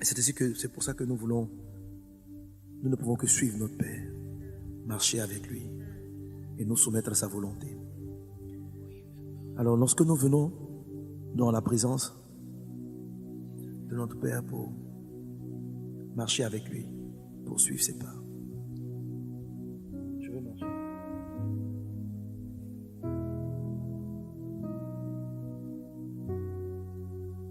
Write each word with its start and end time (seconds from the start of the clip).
Et 0.00 0.04
c'est 0.04 0.72
pour 0.72 0.82
ça 0.82 0.94
que 0.94 1.04
nous 1.04 1.16
voulons, 1.16 1.48
nous 2.82 2.90
ne 2.90 2.96
pouvons 2.96 3.16
que 3.16 3.26
suivre 3.26 3.58
notre 3.58 3.76
Père, 3.76 4.12
marcher 4.84 5.20
avec 5.20 5.46
lui 5.48 5.62
et 6.58 6.64
nous 6.64 6.76
soumettre 6.76 7.10
à 7.10 7.14
sa 7.14 7.26
volonté. 7.28 7.76
Alors 9.56 9.76
lorsque 9.76 10.02
nous 10.02 10.16
venons 10.16 10.52
dans 11.34 11.50
la 11.50 11.62
présence 11.62 12.14
de 13.88 13.94
notre 13.96 14.18
Père 14.18 14.44
pour 14.44 14.72
marcher 16.14 16.44
avec 16.44 16.68
lui, 16.68 16.86
pour 17.44 17.60
suivre 17.60 17.82
ses 17.82 17.98
pas. 17.98 18.14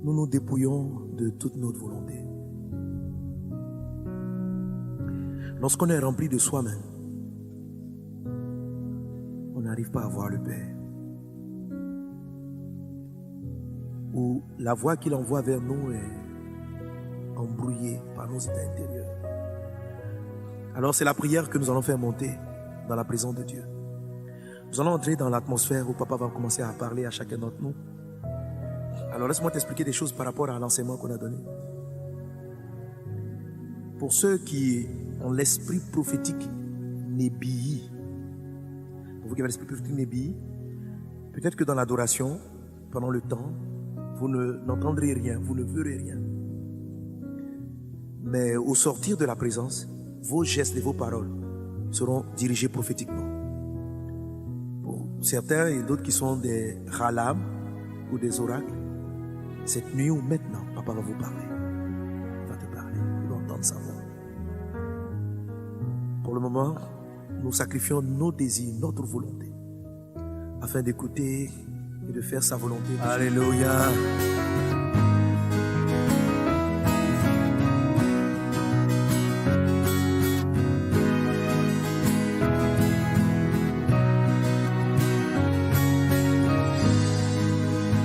Nous 0.04 0.14
nous 0.14 0.28
dépouillons 0.28 1.08
de 1.18 1.30
toute 1.30 1.56
notre 1.56 1.80
volonté. 1.80 2.35
Lorsqu'on 5.66 5.90
est 5.90 5.98
rempli 5.98 6.30
de 6.30 6.38
soi-même, 6.38 6.84
on 9.56 9.62
n'arrive 9.62 9.90
pas 9.90 10.04
à 10.04 10.08
voir 10.08 10.30
le 10.30 10.38
Père. 10.38 10.76
Ou 14.14 14.44
la 14.60 14.76
voix 14.76 14.96
qu'il 14.96 15.16
envoie 15.16 15.42
vers 15.42 15.60
nous 15.60 15.92
est 15.92 17.36
embrouillée 17.36 18.00
par 18.16 18.30
nos 18.30 18.38
états 18.38 18.52
intérieurs. 18.52 19.10
Alors 20.76 20.94
c'est 20.94 21.04
la 21.04 21.16
prière 21.16 21.50
que 21.50 21.58
nous 21.58 21.72
allons 21.72 21.82
faire 21.82 21.98
monter 21.98 22.30
dans 22.88 22.96
la 22.96 23.04
présence 23.04 23.34
de 23.34 23.42
Dieu. 23.42 23.64
Nous 24.72 24.80
allons 24.80 24.92
entrer 24.92 25.16
dans 25.16 25.30
l'atmosphère 25.30 25.90
où 25.90 25.94
Papa 25.94 26.16
va 26.16 26.28
commencer 26.28 26.62
à 26.62 26.74
parler 26.74 27.08
à 27.08 27.10
chacun 27.10 27.40
d'entre 27.40 27.60
nous. 27.60 27.74
Alors 29.12 29.28
laisse-moi 29.28 29.50
t'expliquer 29.50 29.84
des 29.84 29.94
choses 29.94 30.12
par 30.12 30.28
rapport 30.28 30.48
à 30.48 30.60
l'enseignement 30.60 30.98
qu'on 30.98 31.10
a 31.10 31.18
donné. 31.18 31.44
Pour 33.98 34.14
ceux 34.14 34.38
qui 34.38 35.05
l'esprit 35.32 35.80
prophétique 35.92 36.50
Nébi, 37.10 37.90
pour 39.22 39.30
vous 39.30 39.36
qui 39.36 39.42
avez 39.42 39.48
l'esprit 39.48 39.66
prophétique 39.66 39.96
Nébi, 39.96 40.36
peut-être 41.34 41.56
que 41.56 41.64
dans 41.64 41.76
l'adoration, 41.76 42.40
pendant 42.92 43.10
le 43.10 43.22
temps, 43.22 43.52
vous 44.16 44.28
ne 44.28 44.54
n'entendrez 44.66 45.14
rien, 45.14 45.40
vous 45.40 45.56
ne 45.56 45.64
verrez 45.64 45.98
rien. 45.98 46.18
Mais 48.24 48.56
au 48.56 48.76
sortir 48.76 49.18
de 49.18 49.26
la 49.26 49.36
présence, 49.36 49.88
vos 50.24 50.44
gestes 50.44 50.76
et 50.78 50.82
vos 50.82 50.94
paroles 50.94 51.30
seront 51.92 52.26
dirigés 52.36 52.70
prophétiquement. 52.70 53.30
Pour 54.84 55.08
certains 55.22 55.68
et 55.68 55.84
d'autres 55.84 56.04
qui 56.04 56.12
sont 56.12 56.36
des 56.38 56.78
ralam 56.88 57.40
ou 58.12 58.18
des 58.18 58.40
oracles, 58.40 58.74
cette 59.66 59.96
nuit 59.96 60.10
ou 60.10 60.22
maintenant, 60.22 60.66
papa 60.76 60.94
va 60.94 61.02
vous 61.02 61.18
parler. 61.18 61.55
Nous 67.44 67.52
sacrifions 67.52 68.02
nos 68.02 68.32
désirs, 68.32 68.74
notre 68.80 69.04
volonté, 69.04 69.52
afin 70.62 70.82
d'écouter 70.82 71.50
et 72.08 72.14
de 72.14 72.22
faire 72.22 72.44
sa 72.44 72.56
volonté. 72.56 72.94
Alléluia. 73.04 73.90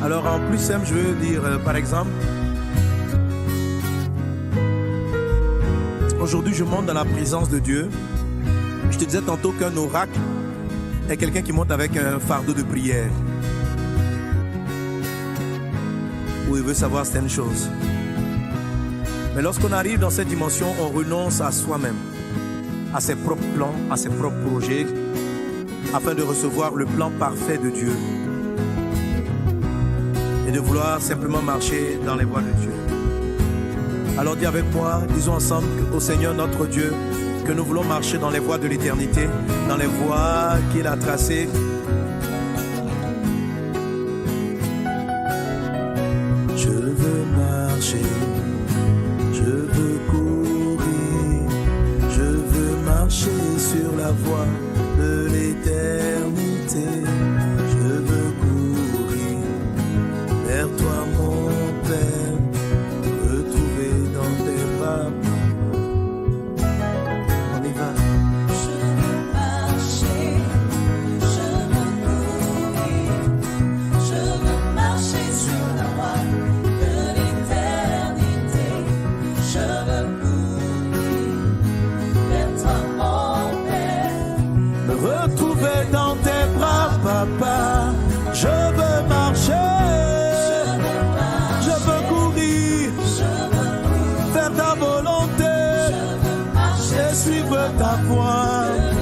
Alors 0.03 0.27
en 0.27 0.41
plus 0.49 0.59
simple, 0.59 0.87
je 0.87 0.95
veux 0.95 1.15
dire, 1.21 1.45
euh, 1.45 1.59
par 1.59 1.77
exemple, 1.77 2.11
aujourd'hui 6.21 6.53
je 6.55 6.65
monte 6.65 6.87
dans 6.87 6.95
la 6.95 7.05
présence 7.05 7.49
de 7.49 7.59
Dieu. 7.59 7.89
Je 8.91 8.99
te 8.99 9.05
disais 9.05 9.23
tantôt 9.23 9.53
qu'un 9.53 9.77
oracle 9.77 10.19
est 11.09 11.17
quelqu'un 11.17 11.43
qui 11.43 11.53
monte 11.53 11.71
avec 11.71 11.97
un 11.97 12.19
fardeau 12.19 12.53
de 12.53 12.63
prière. 12.63 13.11
Où 16.51 16.57
il 16.57 16.63
veut 16.63 16.75
savoir 16.75 17.07
certaines 17.07 17.31
choses. 17.31 17.69
Mais 19.35 19.43
lorsqu'on 19.43 19.73
arrive 19.73 20.01
dans 20.01 20.11
cette 20.11 20.29
dimension, 20.29 20.67
on 20.81 20.89
renonce 20.89 21.41
à 21.41 21.53
soi-même, 21.53 21.97
à 22.93 23.01
ses 23.01 23.15
propres 23.15 23.47
plans, 23.55 23.75
à 23.91 23.97
ses 23.97 24.09
propres 24.09 24.41
projets, 24.49 24.87
afin 25.95 26.15
de 26.15 26.23
recevoir 26.23 26.75
le 26.75 26.85
plan 26.85 27.11
parfait 27.11 27.59
de 27.59 27.71
Dieu 27.71 27.93
et 30.49 30.53
de 30.53 30.59
vouloir 30.59 31.01
simplement 31.01 31.43
marcher 31.43 31.99
dans 32.05 32.17
les 32.17 32.25
voies 32.25 32.43
de 32.43 32.53
Dieu. 32.61 32.73
Alors 34.19 34.37
dis 34.37 34.47
avec 34.47 34.65
moi, 34.75 35.03
disons 35.15 35.35
ensemble 35.35 35.69
au 35.95 36.01
Seigneur 36.01 36.35
notre 36.35 36.67
Dieu 36.67 36.93
que 37.51 37.57
nous 37.57 37.65
voulons 37.65 37.83
marcher 37.83 38.17
dans 38.17 38.31
les 38.31 38.39
voies 38.39 38.59
de 38.59 38.69
l'éternité, 38.69 39.29
dans 39.69 39.77
les 39.77 39.89
voies 39.89 40.57
qu'il 40.73 40.87
a 40.87 40.97
tracées. 40.97 41.49
Je 46.57 46.69
veux 47.01 47.25
marcher, 47.37 48.07
je 49.33 49.51
veux 49.75 49.99
courir, 50.13 51.51
je 52.17 52.29
veux 52.53 52.77
marcher 52.87 53.41
sur 53.59 53.97
la 53.99 54.13
voie 54.13 54.47
ta 97.81 97.97
voie. 98.07 99.00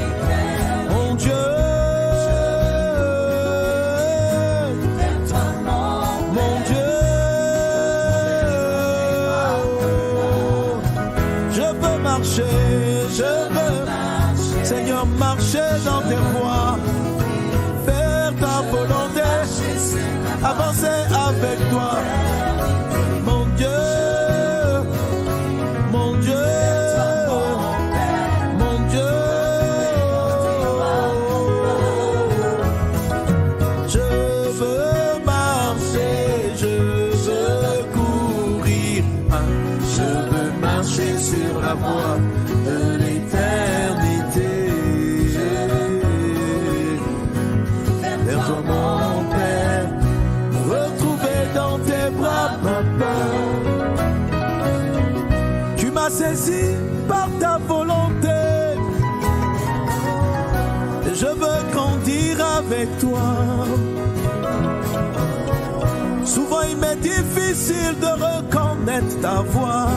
Difficile 67.48 67.97
de 68.00 68.06
reconnaître 68.06 69.21
ta 69.21 69.42
voix. 69.42 69.89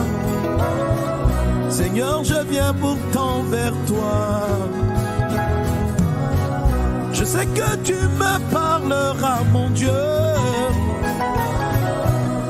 Seigneur, 1.68 2.24
je 2.24 2.40
viens 2.50 2.74
pourtant 2.74 3.42
vers 3.50 3.74
toi. 3.86 4.46
Je 7.12 7.24
sais 7.24 7.46
que 7.46 7.76
tu 7.84 7.94
me 7.94 8.52
parleras, 8.52 9.42
mon 9.52 9.68
Dieu, 9.70 10.02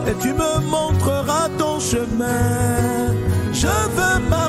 et 0.09 0.15
tu 0.21 0.33
me 0.33 0.61
montreras 0.71 1.49
ton 1.59 1.79
chemin. 1.81 2.93
suivre 3.53 4.42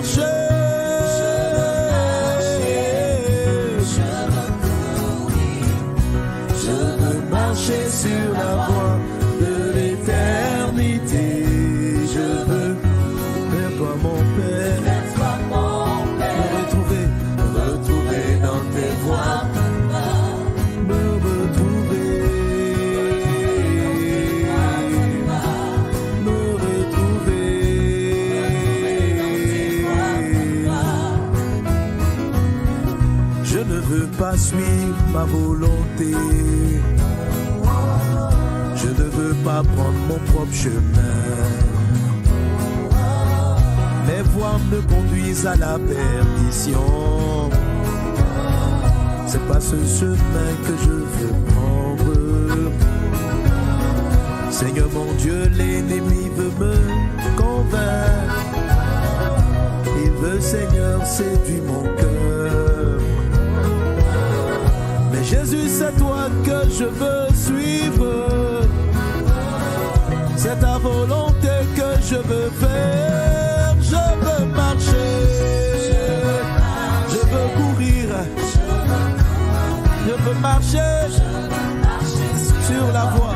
volonté. 35.26 36.12
Je 38.76 38.88
ne 38.88 39.10
veux 39.10 39.36
pas 39.44 39.64
prendre 39.64 40.00
mon 40.08 40.20
propre 40.32 40.54
chemin. 40.54 41.20
Mes 44.08 44.22
voies 44.34 44.60
me 44.72 44.82
conduisent 44.82 45.48
à 45.48 45.56
la 45.56 45.78
perdition. 45.80 47.50
C'est 49.28 49.46
pas 49.48 49.60
ce 49.60 49.76
chemin 50.00 50.52
que 50.66 50.74
je 50.84 50.92
veux 50.92 51.36
prendre. 51.54 52.14
Seigneur 54.52 54.90
mon 54.94 55.12
Dieu, 55.14 55.50
l'ennemi 55.58 56.30
veut 56.36 56.52
me 56.60 56.76
convaincre. 57.36 58.36
Il 60.04 60.12
veut, 60.12 60.40
Seigneur, 60.40 61.06
séduire 61.06 61.64
mon 61.64 61.84
cœur. 61.96 62.13
Jésus, 65.34 65.68
c'est 65.68 65.98
toi 65.98 66.30
que 66.46 66.70
je 66.70 66.84
veux 66.84 67.28
suivre. 67.34 68.62
C'est 70.36 70.60
ta 70.60 70.78
volonté 70.78 71.56
que 71.76 71.90
je 72.10 72.16
veux 72.16 72.52
faire. 72.64 73.76
Je 73.82 74.04
veux 74.26 74.46
marcher. 74.46 75.12
Je 77.14 77.22
veux 77.32 77.50
courir. 77.58 78.10
Je 80.06 80.14
veux 80.24 80.40
marcher 80.40 81.10
sur 82.68 82.92
la 82.94 83.06
voie. 83.16 83.33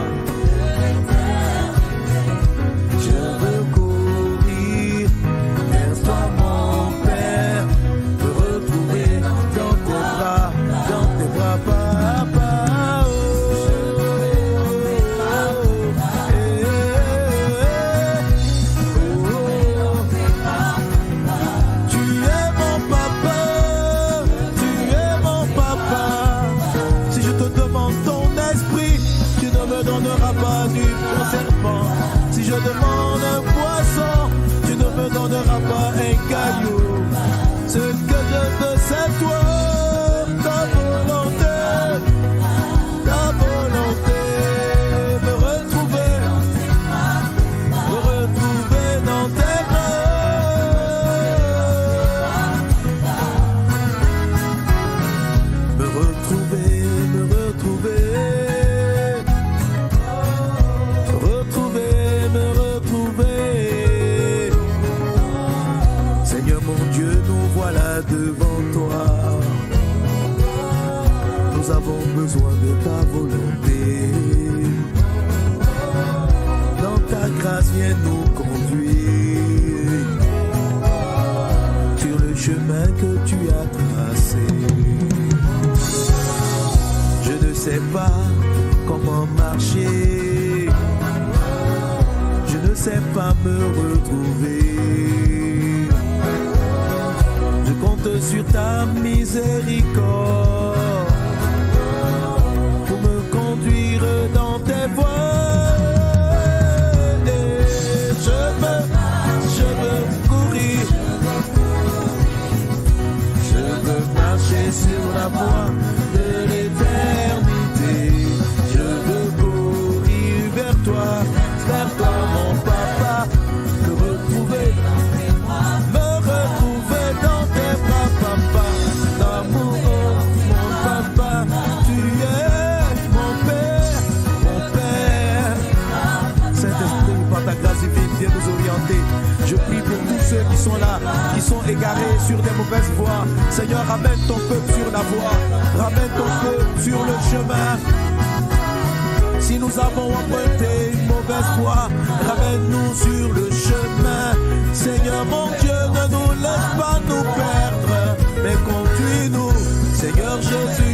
Si 149.47 149.57
nous 149.57 149.79
avons 149.79 150.09
emprunté 150.11 150.91
une 150.91 151.07
mauvaise 151.07 151.51
voie, 151.57 151.87
ramène-nous 152.27 152.93
sur 152.93 153.33
le 153.33 153.49
chemin. 153.49 154.35
Seigneur 154.73 155.23
mon 155.23 155.47
Dieu, 155.61 155.79
ne 155.97 156.05
nous 156.11 156.31
laisse 156.43 156.69
pas 156.77 156.99
nous 157.07 157.23
perdre, 157.23 158.17
mais 158.43 158.57
conduis-nous. 158.67 159.53
Seigneur 159.95 160.41
Jésus, 160.41 160.86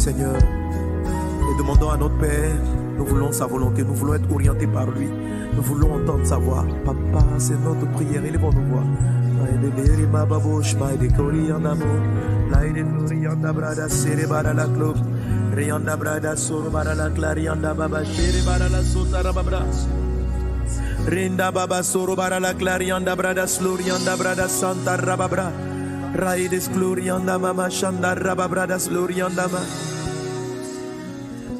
Seigneur 0.00 0.34
et 0.34 1.58
demandons 1.58 1.90
à 1.90 1.96
notre 1.98 2.16
Père, 2.16 2.56
nous 2.96 3.04
voulons 3.04 3.32
sa 3.32 3.44
volonté, 3.44 3.84
nous 3.84 3.92
voulons 3.94 4.14
être 4.14 4.32
orientés 4.32 4.66
par 4.66 4.90
lui, 4.90 5.06
nous 5.54 5.60
voulons 5.60 5.92
entendre 5.92 6.24
sa 6.24 6.38
voix. 6.38 6.64
Papa, 6.86 7.22
c'est 7.36 7.60
notre 7.62 7.86
prière, 7.92 8.24
élevons 8.24 8.50
nos 8.50 8.62
voix. 8.62 8.82
Rinda 21.06 21.52
baba 21.52 21.82
soro 21.82 22.16
barala 22.16 22.54
clarianda 22.54 23.14
brada, 23.16 23.46
slurianda 23.46 24.16
brada, 24.16 24.48
santa 24.48 24.96
rababra. 24.96 25.52
Raides 26.14 26.68
glorianda 26.70 27.38
mama, 27.38 27.68
shanda 27.68 28.14
rababrada, 28.14 28.78
slurianda 28.78 29.46
ma. 29.48 29.89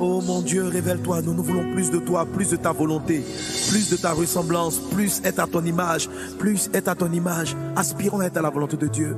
Oh 0.02 0.22
mon 0.26 0.40
Dieu, 0.40 0.66
révèle-toi. 0.66 1.20
Nous 1.20 1.34
nous 1.34 1.42
voulons 1.42 1.74
plus 1.74 1.90
de 1.90 1.98
toi, 1.98 2.24
plus 2.24 2.48
de 2.48 2.56
ta 2.56 2.72
volonté, 2.72 3.22
plus 3.68 3.90
de 3.90 3.96
ta 3.96 4.12
ressemblance, 4.12 4.78
plus 4.78 5.20
être 5.24 5.40
à 5.40 5.46
ton 5.46 5.62
image, 5.62 6.08
plus 6.38 6.70
être 6.72 6.88
à 6.88 6.94
ton 6.94 7.12
image. 7.12 7.54
Aspirons 7.76 8.20
à 8.20 8.24
être 8.24 8.38
à 8.38 8.42
la 8.42 8.48
volonté 8.48 8.78
de 8.78 8.86
Dieu. 8.86 9.14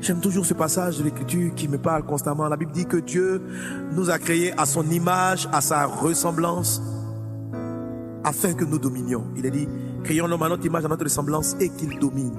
J'aime 0.00 0.20
toujours 0.20 0.46
ce 0.46 0.54
passage 0.54 0.96
de 0.98 1.04
l'Écriture 1.04 1.54
qui 1.54 1.68
me 1.68 1.76
parle 1.76 2.04
constamment. 2.04 2.48
La 2.48 2.56
Bible 2.56 2.72
dit 2.72 2.86
que 2.86 2.96
Dieu 2.96 3.42
nous 3.92 4.08
a 4.08 4.18
créés 4.18 4.58
à 4.58 4.64
son 4.64 4.88
image, 4.90 5.50
à 5.52 5.60
sa 5.60 5.84
ressemblance, 5.84 6.80
afin 8.24 8.54
que 8.54 8.64
nous 8.64 8.78
dominions. 8.78 9.26
Il 9.36 9.46
a 9.46 9.50
dit, 9.50 9.68
créons 10.02 10.26
l'homme 10.26 10.44
à 10.44 10.48
notre 10.48 10.64
image, 10.64 10.86
à 10.86 10.88
notre 10.88 11.04
ressemblance, 11.04 11.56
et 11.60 11.68
qu'il 11.68 11.98
domine. 11.98 12.32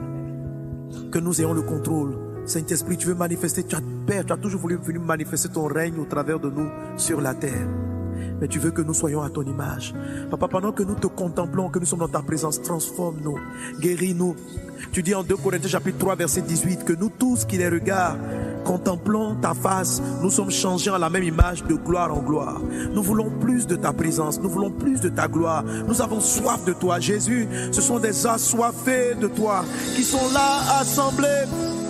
Que 1.11 1.19
nous 1.19 1.39
ayons 1.39 1.53
le 1.53 1.61
contrôle 1.61 2.17
Saint-Esprit, 2.45 2.97
tu 2.97 3.07
veux 3.07 3.15
manifester, 3.15 3.63
tu 3.63 3.75
as, 3.75 3.81
Père, 4.05 4.25
tu 4.25 4.33
as 4.33 4.37
toujours 4.37 4.61
voulu 4.61 4.77
venir 4.77 5.01
manifester 5.01 5.49
ton 5.49 5.65
règne 5.65 5.99
au 5.99 6.05
travers 6.05 6.39
de 6.39 6.49
nous 6.49 6.69
sur 6.97 7.21
la 7.21 7.33
terre. 7.33 7.67
Mais 8.39 8.47
tu 8.47 8.59
veux 8.59 8.71
que 8.71 8.81
nous 8.81 8.93
soyons 8.93 9.21
à 9.21 9.29
ton 9.29 9.43
image. 9.43 9.93
Papa, 10.29 10.47
pendant 10.47 10.71
que 10.71 10.83
nous 10.83 10.95
te 10.95 11.07
contemplons, 11.07 11.69
que 11.69 11.79
nous 11.79 11.85
sommes 11.85 11.99
dans 11.99 12.07
ta 12.07 12.21
présence, 12.21 12.61
transforme-nous, 12.61 13.39
guéris-nous. 13.79 14.35
Tu 14.91 15.01
dis 15.01 15.15
en 15.15 15.23
2 15.23 15.37
Corinthiens 15.37 15.69
chapitre 15.69 15.97
3 15.97 16.15
verset 16.15 16.41
18 16.41 16.83
que 16.83 16.93
nous 16.93 17.09
tous 17.09 17.45
qui 17.45 17.57
les 17.57 17.69
regardons, 17.69 18.19
contemplons 18.65 19.35
ta 19.35 19.53
face, 19.53 20.01
nous 20.21 20.29
sommes 20.29 20.51
changés 20.51 20.89
en 20.89 20.97
la 20.97 21.09
même 21.09 21.23
image 21.23 21.63
de 21.63 21.75
gloire 21.75 22.13
en 22.13 22.21
gloire. 22.21 22.61
Nous 22.93 23.01
voulons 23.01 23.29
plus 23.39 23.67
de 23.67 23.75
ta 23.75 23.93
présence, 23.93 24.39
nous 24.41 24.49
voulons 24.49 24.71
plus 24.71 24.99
de 24.99 25.09
ta 25.09 25.27
gloire. 25.27 25.63
Nous 25.87 26.01
avons 26.01 26.19
soif 26.19 26.65
de 26.65 26.73
toi, 26.73 26.99
Jésus. 26.99 27.47
Ce 27.71 27.81
sont 27.81 27.99
des 27.99 28.27
assoiffés 28.27 29.15
de 29.15 29.27
toi 29.27 29.63
qui 29.95 30.03
sont 30.03 30.31
là 30.33 30.79
assemblés. 30.79 31.45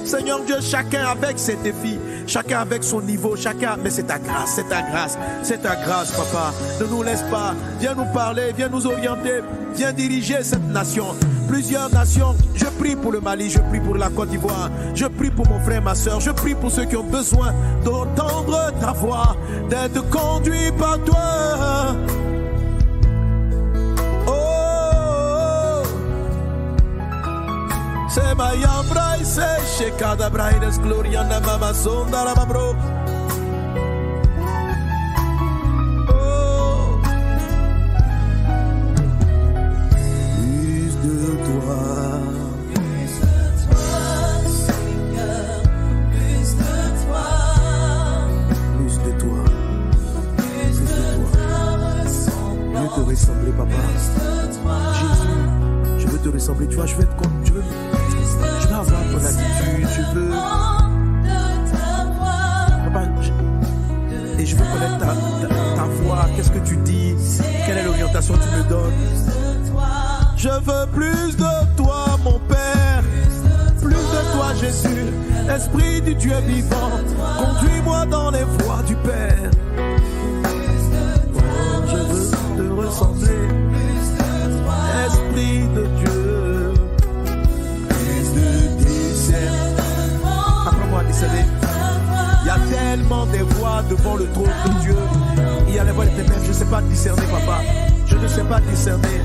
Seigneur 0.05 0.41
Dieu, 0.41 0.57
chacun 0.61 1.07
avec 1.07 1.39
ses 1.39 1.55
défis, 1.55 1.99
chacun 2.27 2.59
avec 2.59 2.83
son 2.83 3.01
niveau, 3.01 3.35
chacun. 3.35 3.77
Mais 3.83 3.89
c'est 3.89 4.03
ta 4.03 4.19
grâce, 4.19 4.55
c'est 4.55 4.69
ta 4.69 4.81
grâce, 4.83 5.17
c'est 5.43 5.61
ta 5.61 5.75
grâce, 5.75 6.11
papa. 6.11 6.53
Ne 6.79 6.85
nous 6.85 7.03
laisse 7.03 7.23
pas. 7.23 7.53
Viens 7.79 7.95
nous 7.95 8.05
parler, 8.13 8.53
viens 8.55 8.69
nous 8.69 8.85
orienter, 8.85 9.41
viens 9.75 9.93
diriger 9.93 10.43
cette 10.43 10.67
nation. 10.67 11.07
Plusieurs 11.47 11.89
nations. 11.91 12.35
Je 12.53 12.65
prie 12.65 12.95
pour 12.95 13.11
le 13.11 13.19
Mali, 13.19 13.49
je 13.49 13.59
prie 13.59 13.79
pour 13.79 13.95
la 13.95 14.09
Côte 14.09 14.29
d'Ivoire, 14.29 14.69
je 14.93 15.05
prie 15.05 15.29
pour 15.29 15.47
mon 15.47 15.59
frère, 15.59 15.81
ma 15.81 15.95
soeur, 15.95 16.19
je 16.19 16.31
prie 16.31 16.55
pour 16.55 16.71
ceux 16.71 16.85
qui 16.85 16.95
ont 16.95 17.03
besoin 17.03 17.53
d'entendre 17.83 18.71
ta 18.79 18.91
voix, 18.91 19.35
d'être 19.69 20.09
conduits 20.09 20.71
par 20.77 20.99
toi. 21.03 21.95
Se 28.15 28.33
mayambra 28.33 29.17
y 29.17 29.25
se 29.25 29.45
shekada 29.77 30.29
braides 30.29 30.79
gloriana 30.79 31.41
mama 31.41 31.73
sonda 31.73 32.23
la 32.23 32.33
mabro. 32.33 32.73
Oh. 36.07 37.01
Plus 40.39 40.95
de 41.03 41.35
toi, 41.45 41.79
Plus 42.73 43.13
de 43.19 43.35
toi, 43.67 43.99
Seigneur, 44.63 45.61
plus 46.13 46.49
de 46.55 46.75
toi, 47.03 47.27
plus 48.77 48.95
de 49.03 49.11
toi. 49.19 49.43
Je 52.73 52.79
veux 52.79 52.89
te 52.95 53.01
ressembler, 53.09 53.51
papa. 53.51 53.81
je 55.97 56.07
veux 56.07 56.19
te 56.19 56.29
ressembler. 56.29 56.67
Tu 56.69 56.75
vois, 56.77 56.85
je 56.85 56.95
veux 56.95 57.03
être 57.03 57.15
comme, 57.17 57.34
veux 70.65 70.87
plus 70.93 71.37
de 71.37 71.75
toi, 71.77 72.17
mon 72.23 72.39
Père. 72.39 73.03
Plus 73.81 73.95
de 73.95 74.21
toi, 74.33 74.53
Jésus. 74.59 75.05
Esprit 75.53 76.01
du 76.01 76.15
Dieu 76.15 76.35
vivant. 76.47 76.91
Conduis-moi 77.37 78.05
dans 78.07 78.31
les 78.31 78.43
voies 78.43 78.81
du 78.87 78.95
Père. 78.95 79.51
Je 81.87 81.97
veux 81.97 82.31
te 82.57 82.81
ressembler. 82.81 83.47
Esprit 85.05 85.67
de 85.75 85.85
Dieu. 85.99 86.73
Apprends-moi 90.67 91.01
à. 91.01 91.03
Il 92.41 92.47
y 92.47 92.49
a 92.49 92.59
tellement 92.77 93.25
des 93.27 93.41
voix 93.41 93.83
devant 93.89 94.15
le 94.15 94.25
trône 94.31 94.45
de 94.65 94.81
Dieu. 94.81 94.95
Il 95.67 95.75
y 95.75 95.79
a 95.79 95.83
les 95.83 95.91
voix 95.91 96.05
des 96.05 96.11
ténèbres. 96.11 96.43
Je 96.43 96.49
ne 96.49 96.53
sais 96.53 96.65
pas 96.65 96.81
discerner, 96.81 97.23
papa. 97.23 97.61
Je 98.07 98.15
ne 98.17 98.27
sais 98.27 98.43
pas 98.43 98.59
discerner. 98.61 99.21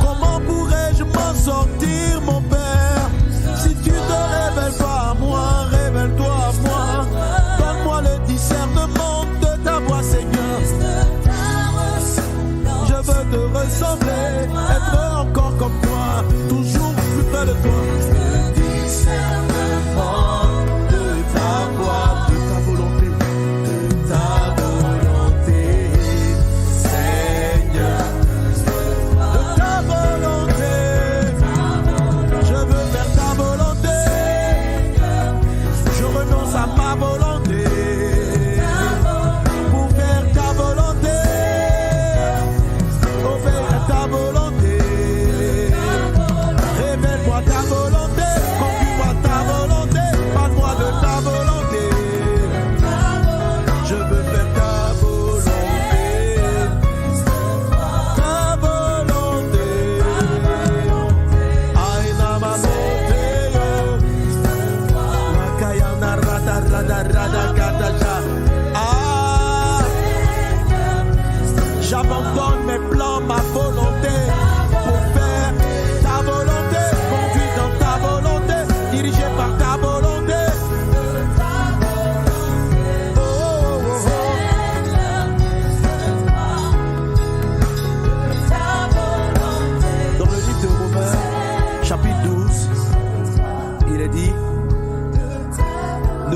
Comment 0.00 0.40
pourrais-je 0.40 1.04
m'en 1.04 1.34
sortir, 1.34 2.20
mon 2.24 2.40
Père? 2.42 3.10
Si 3.62 3.74
tu 3.76 3.90
te 3.90 4.18
révèles 4.36 4.78
pas 4.78 5.10
à 5.10 5.14
moi, 5.14 5.64
révèle-toi 5.70 6.26
à 6.26 6.52
moi. 6.66 7.06
Donne-moi 7.58 8.02
le 8.02 8.26
discernement 8.26 9.24
de 9.40 9.64
ta 9.64 9.78
voix, 9.80 10.02
Seigneur. 10.02 10.58
Je 12.88 12.94
veux 12.94 13.24
te 13.32 13.40
ressembler, 13.58 14.48
être 14.76 14.96
encore 15.20 15.56
comme 15.58 15.78
toi, 15.82 16.24
toujours 16.48 16.94
plus 16.94 17.24
près 17.32 17.46
de 17.46 17.52
toi. 17.52 17.80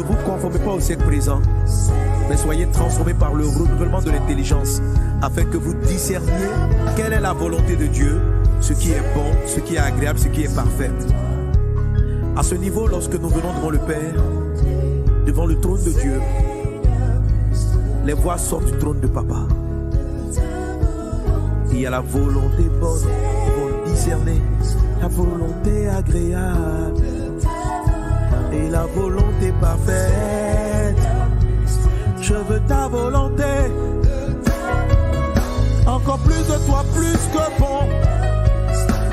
Vous 0.07 0.17
conformez 0.25 0.59
pas 0.59 0.73
au 0.73 0.81
siècle 0.81 1.05
présent, 1.05 1.41
mais 2.29 2.37
soyez 2.37 2.67
transformés 2.67 3.15
par 3.15 3.35
le 3.35 3.47
renouvellement 3.47 4.01
de 4.01 4.11
l'intelligence, 4.11 4.81
afin 5.21 5.45
que 5.45 5.57
vous 5.57 5.75
discerniez 5.75 6.49
quelle 6.97 7.13
est 7.13 7.21
la 7.21 7.33
volonté 7.33 7.77
de 7.77 7.87
Dieu, 7.87 8.21
ce 8.61 8.73
qui 8.73 8.93
est 8.93 9.03
bon, 9.15 9.33
ce 9.47 9.61
qui 9.61 9.75
est 9.75 9.79
agréable, 9.79 10.19
ce 10.19 10.29
qui 10.29 10.45
est 10.45 10.55
parfait. 10.55 10.91
À 12.37 12.43
ce 12.43 12.55
niveau, 12.55 12.87
lorsque 12.87 13.15
nous 13.15 13.29
venons 13.29 13.53
devant 13.55 13.71
le 13.71 13.79
Père, 13.79 14.23
devant 15.27 15.47
le 15.47 15.59
trône 15.59 15.83
de 15.83 15.91
Dieu, 15.91 16.21
les 18.05 18.13
voix 18.13 18.39
sortent 18.39 18.67
du 18.67 18.79
trône 18.79 19.01
de 19.01 19.09
Papa. 19.09 19.47
Il 21.73 21.81
y 21.81 21.87
a 21.87 21.91
la 21.91 22.01
volonté 22.01 22.65
bonne, 22.81 23.01
ils 23.47 23.53
vont 23.61 23.93
discerner 23.93 24.41
la 25.01 25.09
volonté 25.09 25.89
agréable 25.89 27.03
et 28.53 28.69
la 28.71 28.87
volonté 28.87 29.26
parfaite. 29.61 30.97
Je 32.21 32.35
veux 32.35 32.61
ta 32.67 32.89
volonté. 32.89 33.45
Encore 35.87 36.19
plus 36.19 36.43
de 36.53 36.67
toi, 36.67 36.85
plus 36.95 37.19
que 37.33 37.61
bon. 37.61 37.89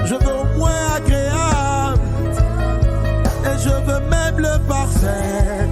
Je 0.05 0.15
veux 0.15 0.33
au 0.33 0.57
moins 0.57 0.71
agréable. 0.95 1.99
Et 3.45 3.57
je 3.59 3.69
veux 3.69 3.99
même 4.09 4.37
le 4.37 4.67
parfait. 4.67 5.69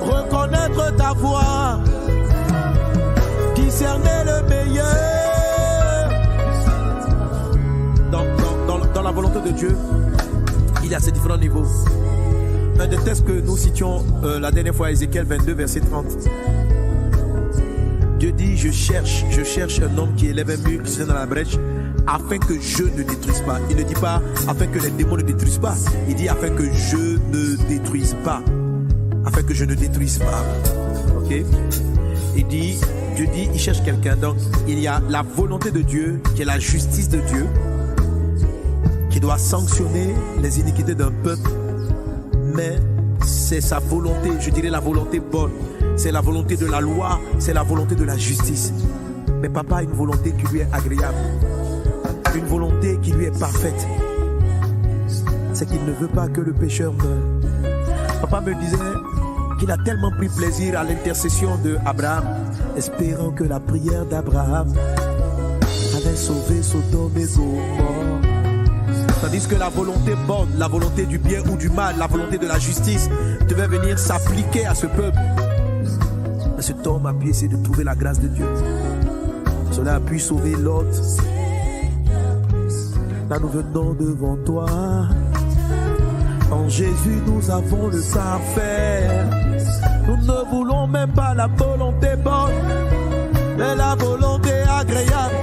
Reconnaître 0.00 0.96
ta 0.96 1.12
voix. 1.14 1.78
Discerner 3.54 4.24
le 4.26 4.48
meilleur. 4.48 6.10
Dans, 8.10 8.24
dans- 8.24 8.78
dans- 8.78 8.92
dans 8.92 9.02
la 9.02 9.10
volonté 9.10 9.40
de 9.40 9.50
Dieu, 9.56 9.76
il 10.82 10.90
y 10.90 10.94
a 10.94 11.00
ces 11.00 11.12
différents 11.12 11.38
niveaux. 11.38 11.64
Un 12.82 12.88
des 12.88 12.96
textes 12.96 13.24
que 13.24 13.30
nous 13.30 13.56
citions 13.56 14.04
euh, 14.24 14.40
la 14.40 14.50
dernière 14.50 14.74
fois, 14.74 14.90
Ézéchiel 14.90 15.24
22, 15.24 15.52
verset 15.52 15.78
30. 15.82 16.04
Dieu 18.18 18.32
dit, 18.32 18.56
je 18.56 18.72
cherche, 18.72 19.24
je 19.30 19.44
cherche 19.44 19.80
un 19.80 19.96
homme 19.96 20.12
qui 20.16 20.26
élève 20.26 20.50
un 20.50 20.68
mur, 20.68 20.82
qui 20.82 20.90
se 20.90 21.04
dans 21.04 21.14
la 21.14 21.24
brèche, 21.24 21.56
afin 22.08 22.38
que 22.38 22.60
je 22.60 22.82
ne 22.82 23.04
détruise 23.04 23.40
pas. 23.42 23.60
Il 23.70 23.76
ne 23.76 23.84
dit 23.84 23.94
pas 23.94 24.20
afin 24.48 24.66
que 24.66 24.80
les 24.80 24.90
démons 24.90 25.16
ne 25.16 25.22
détruisent 25.22 25.58
pas. 25.58 25.76
Il 26.08 26.16
dit 26.16 26.28
afin 26.28 26.48
que 26.48 26.64
je 26.72 26.96
ne 26.96 27.68
détruise 27.68 28.16
pas. 28.24 28.42
Afin 29.24 29.44
que 29.44 29.54
je 29.54 29.64
ne 29.64 29.74
détruise 29.74 30.18
pas. 30.18 30.44
Ok? 31.18 31.36
Il 32.36 32.46
dit, 32.48 32.80
Dieu 33.14 33.28
dit, 33.32 33.48
il 33.54 33.60
cherche 33.60 33.84
quelqu'un. 33.84 34.16
Donc, 34.16 34.38
il 34.66 34.80
y 34.80 34.88
a 34.88 35.00
la 35.08 35.22
volonté 35.22 35.70
de 35.70 35.82
Dieu, 35.82 36.20
qui 36.34 36.42
est 36.42 36.46
la 36.46 36.58
justice 36.58 37.08
de 37.08 37.20
Dieu, 37.20 37.46
qui 39.08 39.20
doit 39.20 39.38
sanctionner 39.38 40.16
les 40.42 40.58
iniquités 40.58 40.96
d'un 40.96 41.12
peuple. 41.12 41.48
Mais 42.52 42.78
c'est 43.24 43.60
sa 43.60 43.78
volonté, 43.78 44.30
je 44.40 44.50
dirais 44.50 44.70
la 44.70 44.80
volonté 44.80 45.20
bonne. 45.20 45.52
C'est 45.96 46.12
la 46.12 46.20
volonté 46.20 46.56
de 46.56 46.66
la 46.66 46.80
loi, 46.80 47.20
c'est 47.38 47.54
la 47.54 47.62
volonté 47.62 47.94
de 47.94 48.04
la 48.04 48.16
justice. 48.16 48.72
Mais 49.40 49.48
papa 49.48 49.76
a 49.76 49.82
une 49.82 49.92
volonté 49.92 50.32
qui 50.32 50.46
lui 50.52 50.60
est 50.60 50.68
agréable. 50.72 51.16
Une 52.34 52.44
volonté 52.44 52.98
qui 53.02 53.12
lui 53.12 53.26
est 53.26 53.38
parfaite. 53.38 53.86
C'est 55.52 55.66
qu'il 55.66 55.84
ne 55.84 55.92
veut 55.92 56.08
pas 56.08 56.28
que 56.28 56.40
le 56.40 56.52
pécheur 56.52 56.92
meure. 56.94 57.70
Papa 58.20 58.40
me 58.40 58.54
disait 58.54 58.76
qu'il 59.58 59.70
a 59.70 59.76
tellement 59.84 60.10
pris 60.10 60.28
plaisir 60.28 60.78
à 60.78 60.84
l'intercession 60.84 61.56
de 61.62 61.76
Abraham, 61.84 62.24
espérant 62.76 63.30
que 63.30 63.44
la 63.44 63.60
prière 63.60 64.06
d'Abraham 64.06 64.72
avait 65.96 66.16
sauvé 66.16 66.62
Sodome 66.62 67.12
et 67.16 67.26
Gomorrhe. 67.36 67.91
Tandis 69.22 69.46
que 69.46 69.54
la 69.54 69.68
volonté 69.68 70.16
bonne, 70.26 70.48
la 70.58 70.66
volonté 70.66 71.06
du 71.06 71.16
bien 71.16 71.42
ou 71.48 71.56
du 71.56 71.68
mal, 71.68 71.94
la 71.96 72.08
volonté 72.08 72.38
de 72.38 72.46
la 72.48 72.58
justice 72.58 73.08
devait 73.48 73.68
venir 73.68 73.96
s'appliquer 73.96 74.66
à 74.66 74.74
ce 74.74 74.86
peuple. 74.86 75.16
Mais 76.56 76.62
cet 76.62 76.84
homme 76.88 77.06
a 77.06 77.14
pu 77.14 77.28
essayer 77.28 77.46
de 77.46 77.62
trouver 77.62 77.84
la 77.84 77.94
grâce 77.94 78.18
de 78.18 78.26
Dieu. 78.26 78.48
Cela 79.70 79.94
a 79.94 80.00
pu 80.00 80.18
sauver 80.18 80.56
l'autre. 80.56 80.98
Là 83.30 83.38
nous 83.38 83.48
venons 83.48 83.94
devant 83.94 84.36
toi. 84.44 84.66
En 86.50 86.68
Jésus 86.68 87.22
nous 87.24 87.48
avons 87.48 87.86
le 87.86 88.02
parfait. 88.12 89.08
Nous 90.08 90.16
ne 90.16 90.50
voulons 90.50 90.88
même 90.88 91.12
pas 91.12 91.32
la 91.32 91.46
volonté 91.46 92.16
bonne, 92.16 92.52
mais 93.56 93.76
la 93.76 93.94
volonté 93.94 94.50
agréable, 94.68 95.34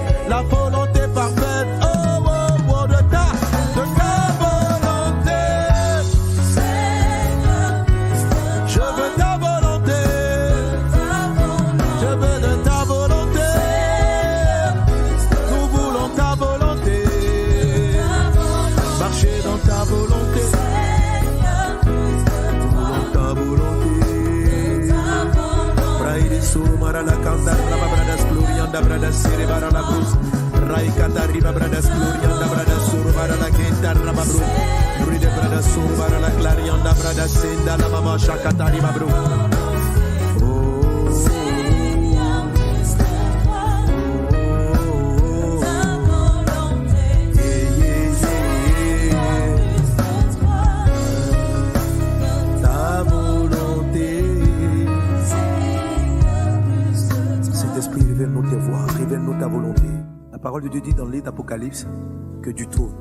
da 28.80 28.86
brada 28.86 29.12
sire 29.12 29.46
barana 29.46 29.82
bus 29.90 30.10
rai 30.70 30.88
kata 30.98 31.24
riba 31.32 31.52
brada 31.52 31.80
gloria 31.82 32.30
da 32.42 32.48
brada 32.52 32.78
sur 32.88 33.08
bara 33.18 33.36
la 33.42 33.50
kenta 33.58 33.94
raba 34.06 34.24
bru. 34.30 34.40
Ride 35.10 35.30
brada 35.36 35.62
sur 35.62 35.90
bara 35.98 36.20
la 36.20 36.30
clarion 36.40 36.84
da 36.84 36.94
brada 36.94 37.28
senda 37.28 37.78
la 37.78 37.88
mama 37.90 38.18
shakata 38.18 38.66
riba 38.74 38.92
bru. 38.96 39.59
La 60.40 60.44
parole 60.44 60.64
de 60.64 60.70
Dieu 60.70 60.80
dit 60.80 60.94
dans 60.94 61.04
le 61.04 61.20
d'Apocalypse 61.20 61.86
que 62.42 62.50
du 62.50 62.66
trône, 62.66 62.96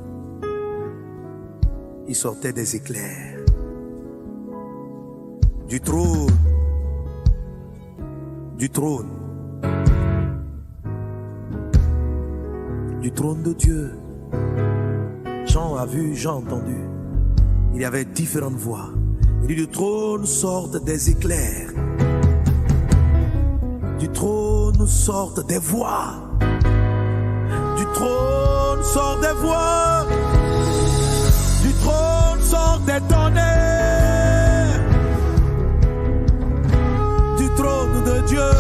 il 2.08 2.14
sortait 2.16 2.52
des 2.52 2.74
éclairs. 2.74 3.38
Du 5.68 5.80
trône, 5.80 6.36
du 8.58 8.68
trône, 8.68 9.06
du 13.02 13.12
trône 13.12 13.42
de 13.44 13.52
Dieu. 13.52 13.92
Jean 15.46 15.76
a 15.76 15.86
vu, 15.86 16.16
Jean 16.16 16.32
a 16.32 16.38
entendu. 16.38 16.76
Il 17.72 17.82
y 17.82 17.84
avait 17.84 18.04
différentes 18.04 18.56
voix. 18.56 18.88
Il 19.42 19.46
dit 19.46 19.54
du 19.54 19.68
trône 19.68 20.26
sortent 20.26 20.82
des 20.84 21.10
éclairs. 21.10 21.70
Du 24.00 24.08
trône 24.08 24.88
sortent 24.88 25.46
des 25.46 25.60
voix. 25.60 26.27
Trône 27.98 28.84
sortent 28.84 29.20
des 29.22 29.32
voix. 29.42 30.06
Du 31.62 31.72
trône 31.82 32.40
sortent 32.42 32.84
des 32.84 33.00
tonnerres. 33.08 34.80
Du 37.38 37.48
trône 37.56 38.04
de 38.04 38.20
Dieu. 38.28 38.50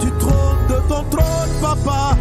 Du 0.00 0.10
trône 0.18 0.62
de 0.68 0.78
ton 0.88 1.04
trône, 1.14 1.52
papa. 1.60 2.16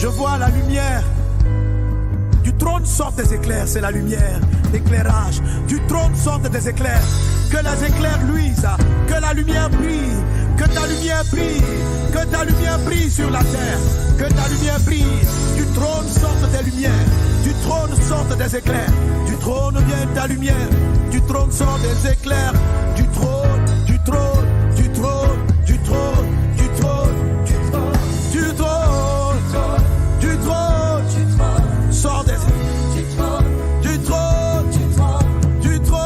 Je 0.00 0.08
vois 0.08 0.38
la 0.38 0.48
lumière. 0.48 1.04
Du 2.42 2.52
trône 2.54 2.84
sortent 2.84 3.18
des 3.18 3.34
éclairs, 3.34 3.68
c'est 3.68 3.80
la 3.80 3.92
lumière, 3.92 4.40
l'éclairage. 4.72 5.40
Du 5.68 5.80
trône 5.86 6.16
sortent 6.16 6.50
des 6.50 6.68
éclairs. 6.68 7.04
Que 7.52 7.58
les 7.58 7.84
éclairs 7.86 8.20
luisent, 8.24 8.66
que 9.06 9.20
la 9.20 9.32
lumière 9.32 9.70
brille, 9.70 10.22
que 10.72 10.78
ta 10.80 10.86
lumière 10.86 11.24
brille, 11.30 11.62
que 12.12 12.24
ta 12.26 12.44
lumière 12.44 12.78
brille 12.80 13.10
sur 13.10 13.30
la 13.30 13.40
terre, 13.40 13.78
que 14.16 14.24
ta 14.24 14.48
lumière 14.48 14.80
brille. 14.80 15.04
Du 15.56 15.64
trône 15.74 16.08
sortent 16.08 16.50
des 16.50 16.70
lumières, 16.70 16.92
du 17.42 17.52
trône 17.62 17.94
sortent 18.08 18.38
des 18.38 18.56
éclairs, 18.56 18.92
du 19.26 19.36
trône 19.36 19.76
vient 19.86 20.06
ta 20.14 20.26
lumière, 20.26 20.68
du 21.10 21.20
trône 21.22 21.52
sort 21.52 21.78
des 21.78 22.10
éclairs, 22.10 22.52
du 22.96 23.06
trône, 23.08 23.64
du 23.86 23.98
trône, 24.02 24.46
du 24.76 24.88
trône, 24.92 25.42
du 25.66 25.78
trône, 25.78 26.18
du 26.56 26.68
trône, 26.80 27.14
du 28.32 28.54
trône, 28.54 29.38
du 29.40 29.56
trône, 29.56 29.84
du 30.20 30.36
trône, 30.38 31.92
sort 31.92 32.24
des 32.24 32.32
du 32.92 33.04
trône, 33.16 34.70
du 35.60 35.80
trône, 35.80 36.02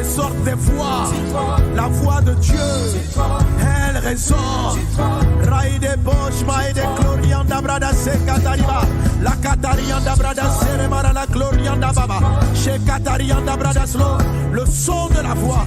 et 0.06 0.08
sort 0.08 0.32
des 0.44 0.54
voix, 0.54 1.10
la 1.74 1.88
voix 1.88 2.20
de 2.20 2.32
Dieu, 2.34 2.54
elle 3.60 3.98
résonne. 3.98 4.36
La 9.22 9.32
la 11.12 11.26
chez 12.54 12.78
le 14.52 14.66
son 14.66 15.08
de 15.08 15.22
la 15.22 15.34
voix 15.34 15.66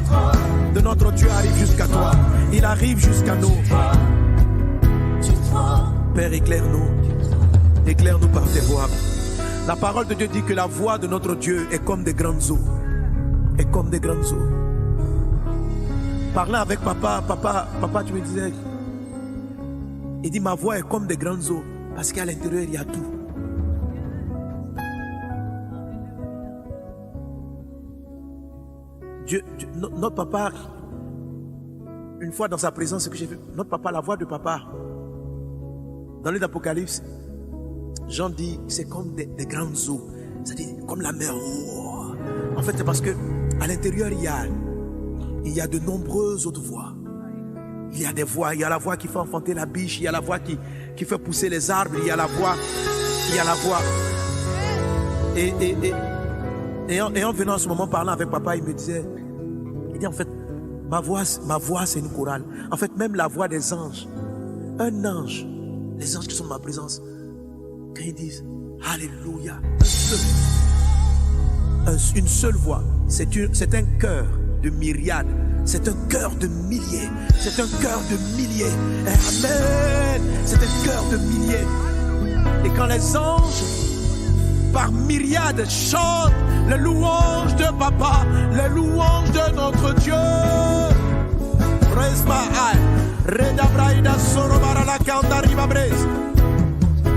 de 0.74 0.80
notre 0.82 1.12
Dieu 1.12 1.30
arrive 1.32 1.58
jusqu'à 1.58 1.88
toi, 1.88 2.12
il 2.54 2.66
arrive 2.66 3.00
jusqu'à 3.00 3.36
nous. 3.36 3.58
Père, 6.16 6.34
éclaire-nous. 6.34 6.88
Éclaire-nous 7.88 8.28
par 8.28 8.44
tes 8.44 8.60
voix. 8.62 8.88
La 9.68 9.76
parole 9.76 10.08
de 10.08 10.14
Dieu 10.14 10.28
dit 10.28 10.44
que 10.44 10.54
la 10.54 10.66
voix 10.66 10.98
de 10.98 11.08
notre 11.08 11.36
Dieu 11.36 11.68
est 11.72 11.84
comme 11.84 12.04
des 12.04 12.14
grandes 12.14 12.42
eaux. 12.52 12.79
Comme 13.66 13.90
des 13.90 14.00
grandes 14.00 14.26
eaux. 14.26 14.48
Parlant 16.34 16.60
avec 16.60 16.80
papa, 16.80 17.22
papa, 17.28 17.68
papa, 17.80 18.04
tu 18.04 18.14
me 18.14 18.22
disais. 18.22 18.52
Il 20.24 20.32
dit 20.32 20.40
ma 20.40 20.56
voix 20.56 20.80
est 20.80 20.88
comme 20.88 21.06
des 21.06 21.18
grandes 21.18 21.44
eaux. 21.52 21.64
Parce 21.96 22.12
qu'à 22.12 22.26
l'intérieur, 22.26 22.64
il 22.64 22.72
y 22.74 22.78
a 22.78 22.84
tout. 22.86 23.06
Dieu, 29.26 29.44
Dieu- 29.58 29.68
no- 29.76 29.90
notre 29.90 30.16
papa, 30.16 30.52
une 32.20 32.32
fois 32.32 32.48
dans 32.48 32.58
sa 32.58 32.72
présence, 32.72 33.04
ce 33.04 33.10
que 33.10 33.16
j'ai 33.18 33.28
vu, 33.28 33.38
notre 33.56 33.70
papa, 33.70 33.92
la 33.92 34.02
voix 34.02 34.18
de 34.18 34.26
papa, 34.26 34.62
dans 36.24 36.32
l'île 36.32 36.40
d'Apocalypse, 36.40 37.04
Jean 38.08 38.30
dit 38.30 38.60
c'est 38.68 38.90
comme 38.90 39.14
des, 39.16 39.26
des 39.28 39.46
grandes 39.46 39.78
eaux, 39.90 40.02
c'est-à-dire 40.44 40.86
comme 40.88 41.02
la 41.02 41.12
mer. 41.12 41.32
Oh. 41.36 42.14
En 42.58 42.62
fait, 42.64 42.74
c'est 42.76 42.84
parce 42.84 43.02
que 43.02 43.12
à 43.60 43.68
l'intérieur 43.68 44.10
il 44.12 45.54
y 45.54 45.62
a 45.62 45.68
de 45.68 45.80
nombreuses 45.80 46.46
autres 46.48 46.62
voix. 46.62 46.94
Il 47.92 48.02
y 48.02 48.06
a 48.06 48.14
des 48.14 48.24
voix, 48.24 48.54
il 48.54 48.62
y 48.62 48.64
a 48.64 48.70
la 48.70 48.78
voix 48.78 48.98
qui 48.98 49.08
fait 49.08 49.18
enfanter 49.18 49.54
la 49.54 49.66
biche, 49.66 50.00
il 50.00 50.04
y 50.04 50.08
a 50.08 50.12
la 50.12 50.20
voix 50.20 50.40
qui, 50.40 50.58
fait 50.98 51.18
pousser 51.18 51.50
les 51.50 51.72
arbres, 51.72 51.96
il 52.00 52.08
y 52.08 52.12
a 52.12 52.16
la 52.16 52.28
voix, 52.28 52.56
il 53.30 53.36
y 53.36 53.40
a 53.40 53.44
la 53.44 53.56
voix. 53.56 53.80
Et, 56.92 57.02
en, 57.02 57.16
en 57.16 57.34
venant 57.34 57.54
à 57.54 57.60
ce 57.60 57.68
moment 57.68 57.88
parlant 57.88 58.12
avec 58.12 58.30
papa, 58.30 58.56
il 58.56 58.64
me 58.64 58.74
disait, 58.74 59.04
il 59.94 60.00
dit 60.00 60.08
en 60.08 60.12
fait, 60.12 60.28
Ma 60.90 61.02
voix, 61.02 61.22
ma 61.46 61.60
voix, 61.60 61.86
c'est 61.86 62.00
une 62.00 62.10
chorale. 62.10 62.44
En 62.72 62.78
fait, 62.78 62.96
même 62.98 63.14
la 63.14 63.28
voix 63.28 63.48
des 63.48 63.74
anges. 63.74 64.08
Un 64.80 65.06
ange, 65.06 65.46
les 66.00 66.18
anges 66.18 66.28
qui 66.28 66.36
sont 66.36 66.46
dans 66.46 66.56
ma 66.56 66.60
présence, 66.60 67.00
quand 67.96 68.02
ils 68.04 68.14
disent 68.14 68.44
Alléluia, 68.92 69.60
une 72.16 72.28
seule 72.28 72.56
voix, 72.56 72.84
c'est 73.08 73.28
un 73.74 73.84
cœur 74.00 74.26
de 74.62 74.70
myriades, 74.70 75.28
c'est 75.66 75.88
un 75.88 75.96
cœur 76.10 76.32
de 76.36 76.48
milliers, 76.48 77.10
c'est 77.40 77.62
un 77.62 77.68
cœur 77.82 78.00
de 78.12 78.18
milliers. 78.38 78.74
Amen, 79.06 80.22
c'est 80.46 80.58
un 80.58 80.86
cœur 80.86 81.04
de 81.12 81.18
milliers. 81.18 81.68
Et 82.66 82.70
quand 82.76 82.88
les 82.88 83.16
anges 83.16 83.64
par 84.74 84.92
myriades 84.92 85.66
chantent 85.70 86.34
les 86.70 86.78
louanges 86.78 87.56
de 87.56 87.66
Papa, 87.78 88.26
les 88.54 88.70
louanges 88.70 89.32
de 89.32 89.56
notre 89.56 89.94
Dieu. 89.96 90.14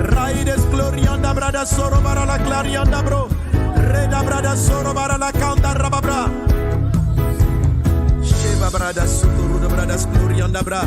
Raides 0.02 0.60
glorianda 0.70 1.32
brada 1.34 1.64
soro 1.64 2.00
bara 2.00 2.24
la 2.26 2.38
clarianda. 2.38 3.31
Reda 3.92 4.22
brada 4.22 4.54
bara 4.94 5.18
la 5.18 5.30
kanda 5.32 5.74
rababra. 5.74 6.30
Sheva 8.22 8.70
brada 8.70 9.06
sotoro 9.06 9.58
de 9.60 9.68
brada 9.68 9.96
glorianda 10.12 10.62
bra. 10.62 10.82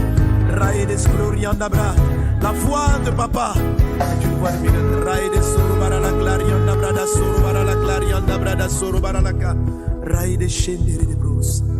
Raides 0.50 1.08
glorianda 1.08 1.70
bra. 1.70 1.94
La 2.42 2.52
voix 2.52 3.00
de 3.06 3.12
papa. 3.12 3.54
Une 3.56 4.72
de. 4.72 5.04
Raides 5.04 5.46
soro 5.46 5.76
bara 5.80 6.00
la 6.00 6.12
clarianda 6.12 6.76
brada 6.76 7.06
soro 7.06 7.40
bara 7.42 7.64
la 7.64 7.76
clarianda 7.76 8.38
brada 8.38 8.70
soro 8.70 9.00
bara 9.00 9.22
la 9.22 9.34
ka. 9.34 9.56
Scendere 10.50 11.06
de 11.06 11.16
bros. 11.16 11.75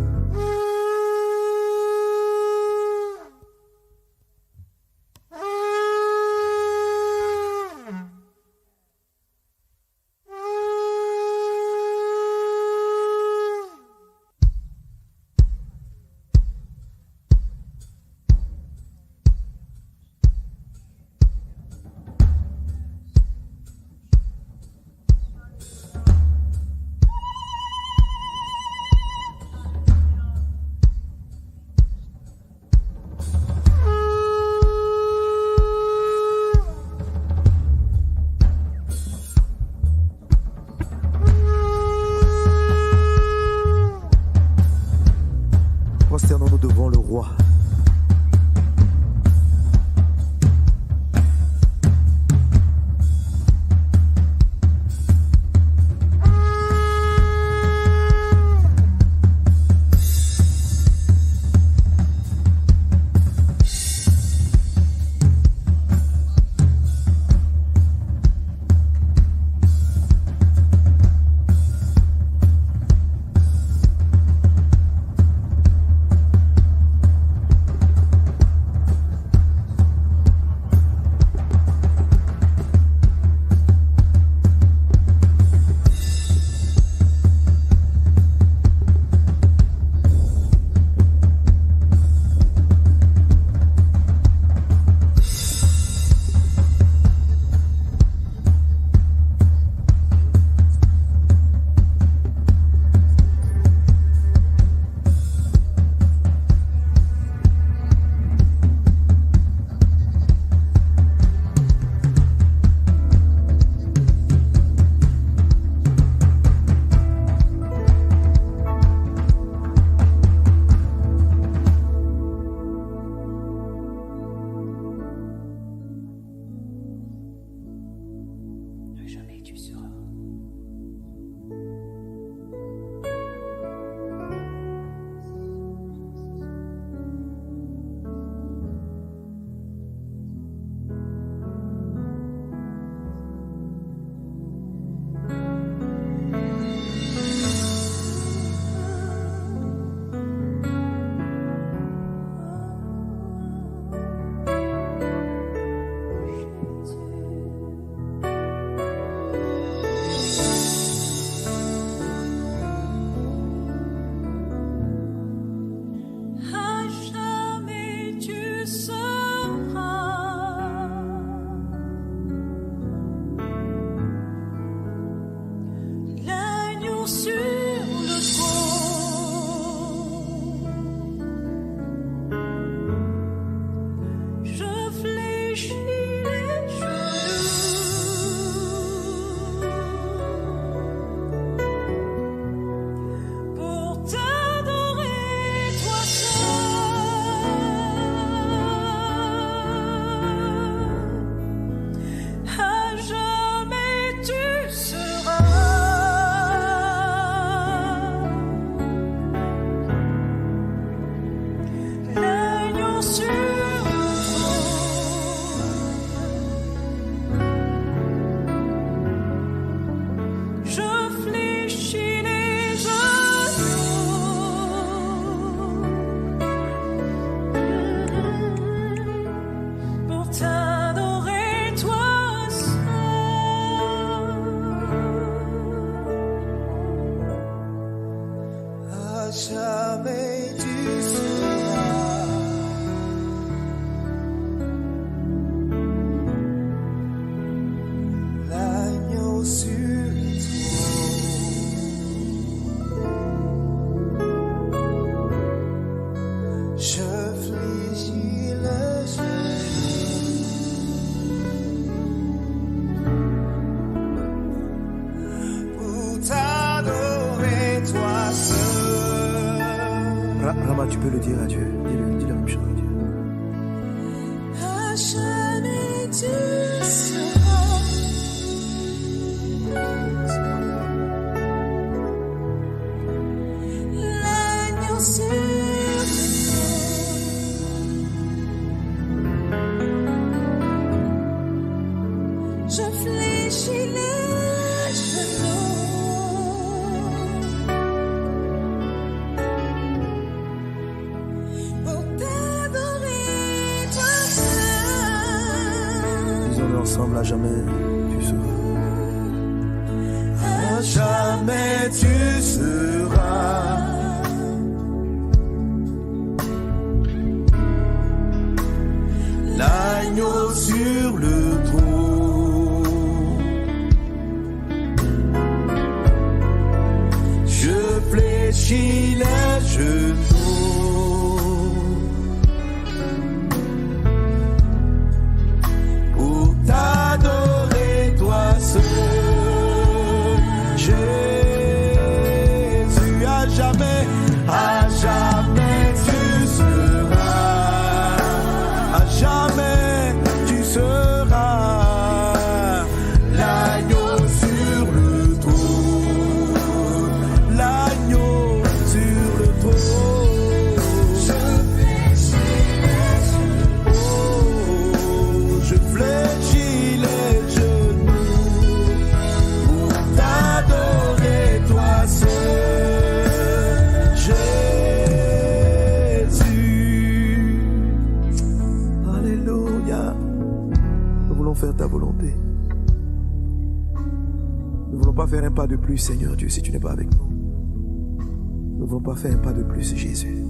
Seigneur 385.98 386.36
Dieu, 386.36 386.48
si 386.48 386.62
tu 386.62 386.72
n'es 386.72 386.80
pas 386.80 386.92
avec 386.92 387.08
nous. 387.14 387.28
Nous 387.28 388.80
ne 388.80 388.86
voulons 388.86 389.02
pas 389.02 389.16
faire 389.16 389.32
un 389.32 389.38
pas 389.38 389.52
de 389.52 389.62
plus, 389.62 389.94
Jésus. 389.94 390.45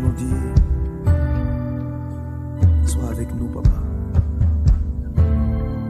Nous 0.00 0.12
dire, 0.12 0.54
sois 2.86 3.10
avec 3.10 3.28
nous, 3.34 3.48
Papa. 3.48 3.70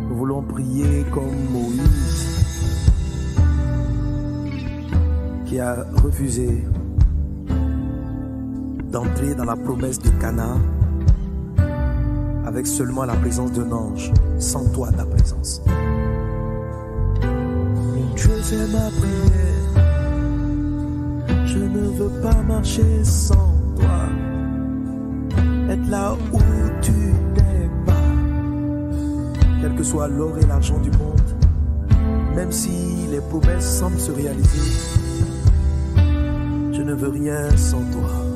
Nous 0.09 0.17
voulons 0.17 0.43
prier 0.43 1.05
comme 1.13 1.37
Moïse, 1.53 2.45
qui 5.47 5.61
a 5.61 5.85
refusé 6.03 6.65
d'entrer 8.91 9.35
dans 9.35 9.45
la 9.45 9.57
promesse 9.57 9.99
de 9.99 10.11
Canaan 10.21 10.61
avec 12.47 12.67
seulement 12.67 13.05
la 13.05 13.15
présence 13.15 13.53
d'un 13.53 13.71
ange, 13.73 14.11
sans 14.39 14.65
toi 14.73 14.91
ta 14.93 15.05
présence. 15.05 15.63
Ma 18.49 18.91
prière. 18.91 19.59
Je 21.45 21.59
ne 21.59 21.89
veux 21.91 22.23
pas 22.23 22.43
marcher 22.43 23.05
sans 23.05 23.48
Être 25.71 25.89
là 25.91 26.17
où 26.33 26.39
tu 26.81 26.93
n'es 26.93 27.71
pas. 27.85 27.93
Quel 29.61 29.75
que 29.75 29.83
soit 29.83 30.09
l'or 30.09 30.39
et 30.39 30.47
l'argent 30.47 30.79
du 30.79 30.91
monde, 30.93 31.21
même 32.35 32.53
si 32.53 33.07
les 33.11 33.21
promesses 33.21 33.79
semblent 33.79 34.01
se 34.01 34.13
réaliser, 34.13 34.73
je 36.73 36.83
ne 36.83 36.95
veux 36.95 37.11
rien 37.11 37.55
sans 37.57 37.83
toi. 37.93 38.28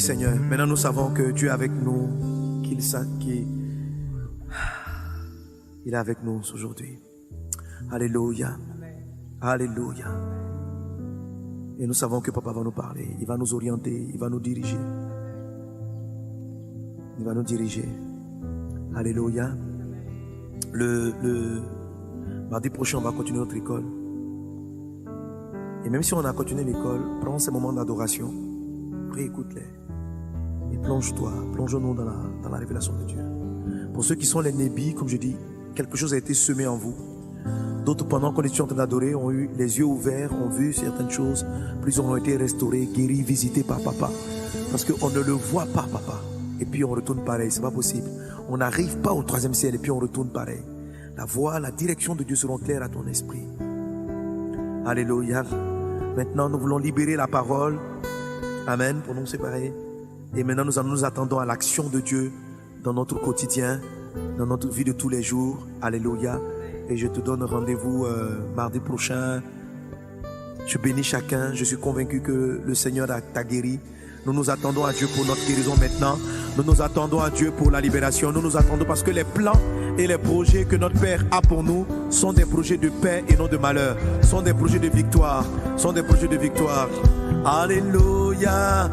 Seigneur. 0.00 0.34
Maintenant 0.36 0.66
nous 0.66 0.76
savons 0.76 1.12
que 1.12 1.32
Dieu 1.32 1.48
est 1.48 1.50
avec 1.50 1.70
nous, 1.70 2.62
qu'il 2.62 2.78
est 5.86 5.94
avec 5.94 6.22
nous 6.22 6.40
aujourd'hui. 6.52 6.98
Alléluia. 7.90 8.56
Alléluia. 9.40 10.06
Et 11.78 11.86
nous 11.86 11.94
savons 11.94 12.20
que 12.20 12.30
Papa 12.30 12.52
va 12.52 12.62
nous 12.62 12.72
parler, 12.72 13.16
il 13.20 13.26
va 13.26 13.36
nous 13.36 13.54
orienter, 13.54 14.08
il 14.12 14.18
va 14.18 14.28
nous 14.30 14.40
diriger. 14.40 14.78
Il 17.18 17.24
va 17.24 17.34
nous 17.34 17.42
diriger. 17.42 17.88
Alléluia. 18.94 19.54
Le, 20.72 21.12
le 21.22 21.62
mardi 22.50 22.70
prochain, 22.70 22.98
on 22.98 23.02
va 23.02 23.12
continuer 23.12 23.40
notre 23.40 23.56
école. 23.56 23.84
Et 25.84 25.90
même 25.90 26.02
si 26.02 26.14
on 26.14 26.24
a 26.24 26.32
continué 26.32 26.64
l'école, 26.64 27.20
prends 27.20 27.38
ces 27.38 27.50
moments 27.50 27.72
d'adoration, 27.72 28.32
réécoute-les. 29.12 29.75
Et 30.72 30.78
plonge-toi, 30.78 31.32
plonge-nous 31.52 31.94
dans 31.94 32.04
la, 32.04 32.58
révélation 32.58 32.92
de 32.94 33.04
Dieu. 33.04 33.18
Pour 33.92 34.04
ceux 34.04 34.14
qui 34.14 34.26
sont 34.26 34.40
les 34.40 34.52
nébis, 34.52 34.94
comme 34.94 35.08
je 35.08 35.16
dis, 35.16 35.36
quelque 35.74 35.96
chose 35.96 36.14
a 36.14 36.18
été 36.18 36.34
semé 36.34 36.66
en 36.66 36.76
vous. 36.76 36.94
D'autres, 37.84 38.06
pendant 38.06 38.32
qu'on 38.32 38.42
était 38.42 38.60
en 38.60 38.66
train 38.66 38.76
d'adorer, 38.76 39.14
ont 39.14 39.30
eu 39.30 39.48
les 39.56 39.78
yeux 39.78 39.84
ouverts, 39.84 40.32
ont 40.32 40.48
vu 40.48 40.72
certaines 40.72 41.10
choses. 41.10 41.46
Plusieurs 41.82 42.06
ont 42.06 42.16
été 42.16 42.36
restaurés, 42.36 42.86
guéris, 42.86 43.22
visités 43.22 43.62
par 43.62 43.80
papa. 43.80 44.10
Parce 44.70 44.84
qu'on 44.84 45.10
ne 45.10 45.20
le 45.20 45.32
voit 45.32 45.66
pas, 45.66 45.86
papa. 45.90 46.20
Et 46.60 46.64
puis 46.64 46.84
on 46.84 46.90
retourne 46.90 47.24
pareil, 47.24 47.50
c'est 47.50 47.60
pas 47.60 47.70
possible. 47.70 48.08
On 48.48 48.56
n'arrive 48.56 48.98
pas 48.98 49.12
au 49.12 49.22
troisième 49.22 49.54
ciel 49.54 49.74
et 49.74 49.78
puis 49.78 49.90
on 49.90 49.98
retourne 49.98 50.30
pareil. 50.30 50.62
La 51.16 51.24
voix, 51.24 51.60
la 51.60 51.70
direction 51.70 52.14
de 52.14 52.24
Dieu 52.24 52.36
seront 52.36 52.58
claires 52.58 52.82
à 52.82 52.88
ton 52.88 53.06
esprit. 53.06 53.44
Alléluia. 54.84 55.44
Maintenant, 56.16 56.48
nous 56.48 56.58
voulons 56.58 56.78
libérer 56.78 57.16
la 57.16 57.26
parole. 57.26 57.78
Amen. 58.66 59.00
Pour 59.04 59.14
nous 59.14 59.26
séparer. 59.26 59.72
Et 60.36 60.44
maintenant, 60.44 60.64
nous 60.66 60.90
nous 60.90 61.04
attendons 61.04 61.38
à 61.38 61.46
l'action 61.46 61.88
de 61.88 61.98
Dieu 62.00 62.30
dans 62.84 62.92
notre 62.92 63.18
quotidien, 63.18 63.80
dans 64.36 64.44
notre 64.44 64.68
vie 64.68 64.84
de 64.84 64.92
tous 64.92 65.08
les 65.08 65.22
jours. 65.22 65.66
Alléluia. 65.80 66.38
Et 66.90 66.96
je 66.98 67.06
te 67.06 67.20
donne 67.20 67.42
rendez-vous 67.42 68.04
euh, 68.04 68.38
mardi 68.54 68.78
prochain. 68.78 69.42
Je 70.66 70.76
bénis 70.76 71.02
chacun. 71.02 71.54
Je 71.54 71.64
suis 71.64 71.78
convaincu 71.78 72.20
que 72.20 72.60
le 72.62 72.74
Seigneur 72.74 73.08
t'a 73.32 73.44
guéri. 73.44 73.80
Nous 74.26 74.34
nous 74.34 74.50
attendons 74.50 74.84
à 74.84 74.92
Dieu 74.92 75.06
pour 75.14 75.24
notre 75.24 75.44
guérison 75.46 75.74
maintenant. 75.80 76.18
Nous 76.58 76.64
nous 76.64 76.82
attendons 76.82 77.20
à 77.20 77.30
Dieu 77.30 77.50
pour 77.50 77.70
la 77.70 77.80
libération. 77.80 78.30
Nous 78.30 78.42
nous 78.42 78.58
attendons 78.58 78.84
parce 78.84 79.02
que 79.02 79.12
les 79.12 79.24
plans 79.24 79.58
et 79.96 80.06
les 80.06 80.18
projets 80.18 80.66
que 80.66 80.76
notre 80.76 81.00
Père 81.00 81.24
a 81.30 81.40
pour 81.40 81.62
nous 81.62 81.86
sont 82.10 82.34
des 82.34 82.44
projets 82.44 82.76
de 82.76 82.90
paix 82.90 83.24
et 83.28 83.36
non 83.36 83.48
de 83.48 83.56
malheur. 83.56 83.96
Sont 84.22 84.42
des 84.42 84.52
projets 84.52 84.80
de 84.80 84.88
victoire. 84.88 85.46
Sont 85.78 85.92
des 85.92 86.02
projets 86.02 86.28
de 86.28 86.36
victoire. 86.36 86.88
Alléluia. 87.44 88.90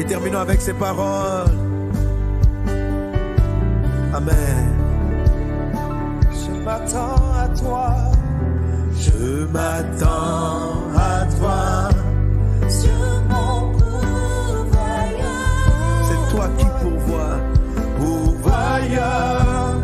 Et 0.00 0.04
terminons 0.04 0.38
avec 0.38 0.60
ces 0.60 0.74
paroles. 0.74 1.50
Amen. 4.14 4.68
Je 6.32 6.50
m'attends 6.64 7.32
à 7.44 7.48
toi. 7.48 7.96
Je 8.94 9.44
m'attends 9.46 10.96
à 10.96 11.26
toi. 11.38 11.88
Sur 12.68 12.90
mon 13.28 13.72
pourvoyeur. 13.72 15.28
C'est 16.08 16.34
toi 16.34 16.48
qui 16.58 16.66
pourvois. 16.82 17.36
Pourvoyeur. 17.98 19.82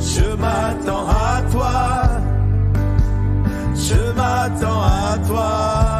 Je 0.00 0.36
m'attends 0.36 1.08
à 1.08 1.42
toi. 1.50 1.72
Je 3.74 4.12
m'attends 4.12 4.82
à 4.82 5.18
toi. 5.26 5.95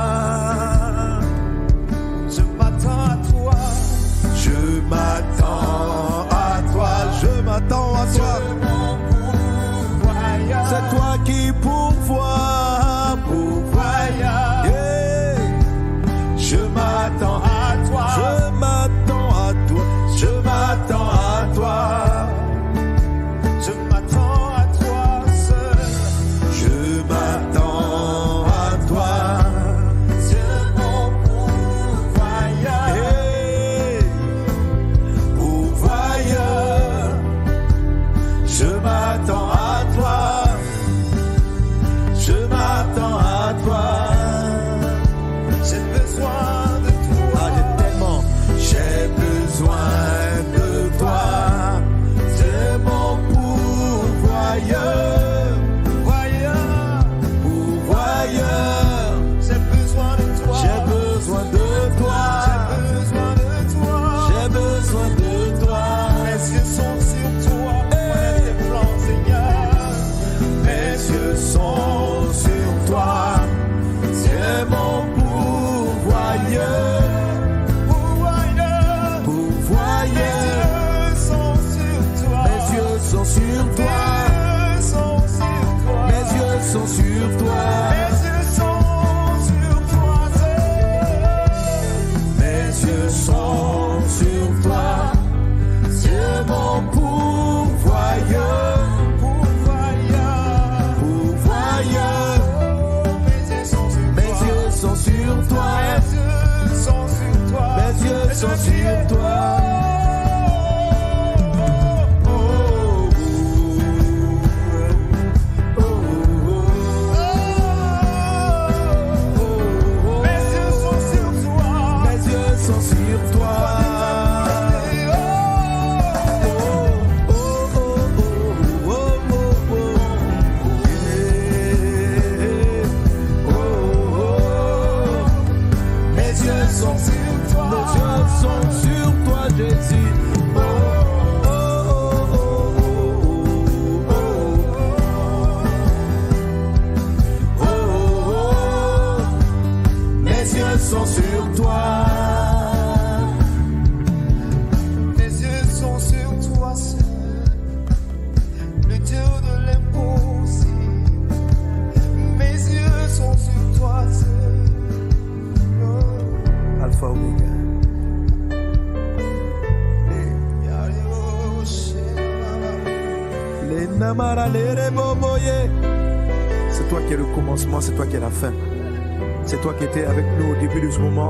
M'attends 4.89 6.29
à 6.31 6.63
toi. 6.73 6.91
Je 7.21 7.43
m'attends 7.43 7.95
à 7.95 8.07
toi. 8.17 8.56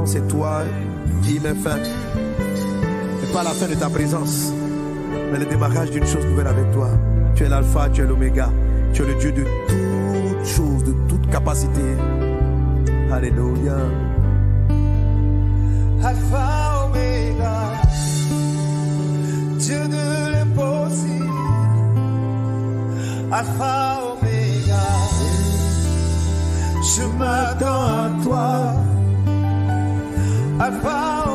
c'est 0.05 0.27
toi 0.29 0.63
qui 1.23 1.41
mets 1.41 1.55
fin. 1.55 1.79
C'est 3.21 3.33
pas 3.33 3.43
la 3.43 3.51
fin 3.51 3.69
de 3.69 3.75
ta 3.75 3.89
présence, 3.89 4.53
mais 5.33 5.39
le 5.39 5.47
démarrage 5.47 5.91
d'une 5.91 6.07
chose 6.07 6.25
nouvelle 6.27 6.47
avec 6.47 6.71
toi. 6.73 6.89
Tu 7.35 7.45
es 7.45 7.49
l'alpha, 7.49 7.89
tu 7.91 8.03
es 8.03 8.07
l'oméga, 8.07 8.51
tu 8.93 9.03
es 9.03 9.07
le 9.07 9.15
Dieu 9.15 9.33
de 9.33 9.45
toutes 9.69 10.47
choses, 10.47 10.85
de 10.85 10.93
toute 11.09 11.31
capacité. 11.31 11.83
Alléluia. 13.13 13.77
Alpha, 16.03 16.87
oméga, 16.87 17.59
Dieu 19.59 19.89
de 19.89 20.33
l'impossible. 20.33 21.31
Alpha, 23.33 23.99
oméga, 24.13 24.87
je 26.83 27.03
m'attends 27.19 27.85
à 27.85 28.11
toi. 28.23 28.86
I 30.67 30.71
found 30.81 31.26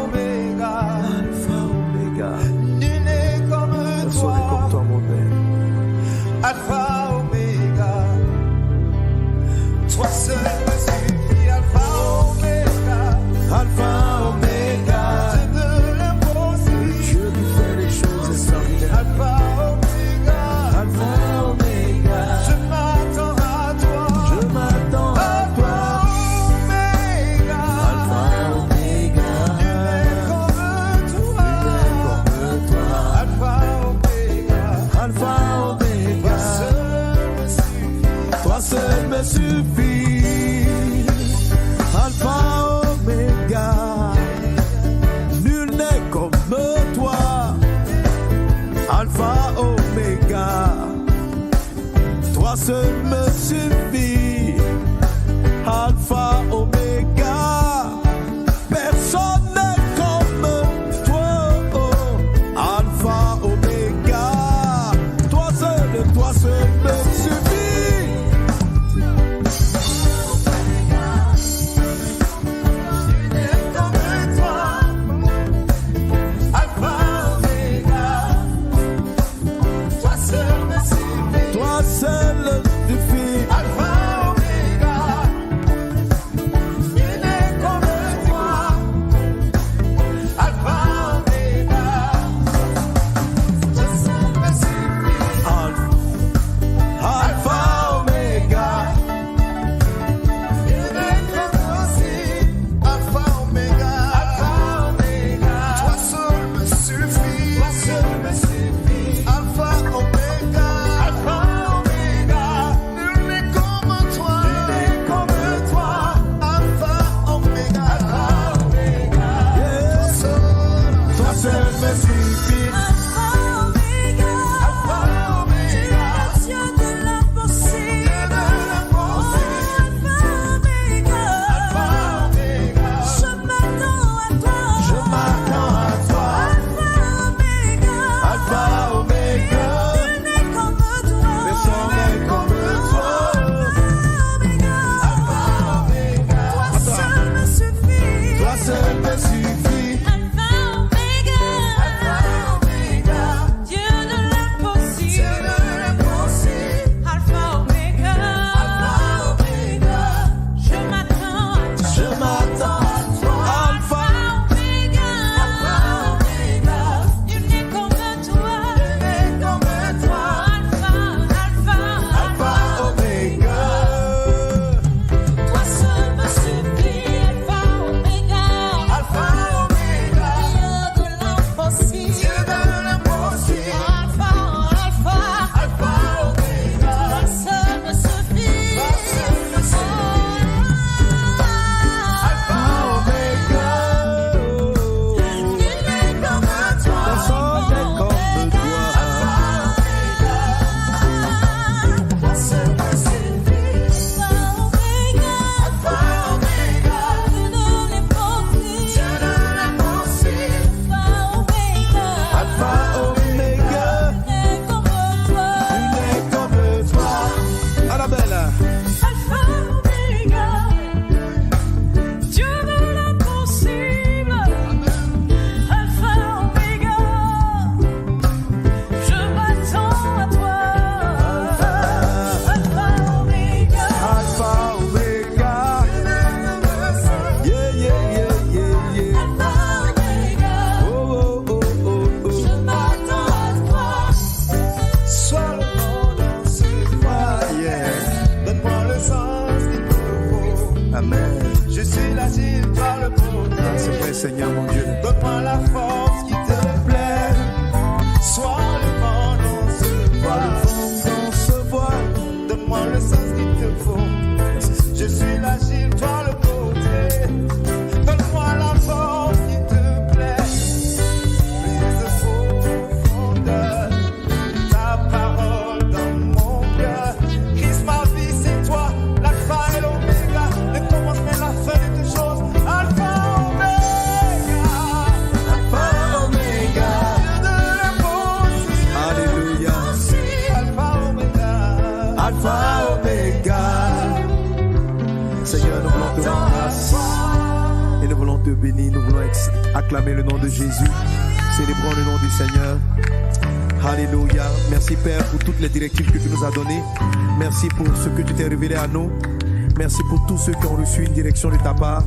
Merci 309.82 310.04
pour 310.04 310.24
tous 310.28 310.38
ceux 310.38 310.52
qui 310.52 310.68
ont 310.68 310.76
reçu 310.76 311.06
une 311.06 311.12
direction 311.12 311.50
de 311.50 311.58
ta 311.58 311.74
part. 311.74 312.04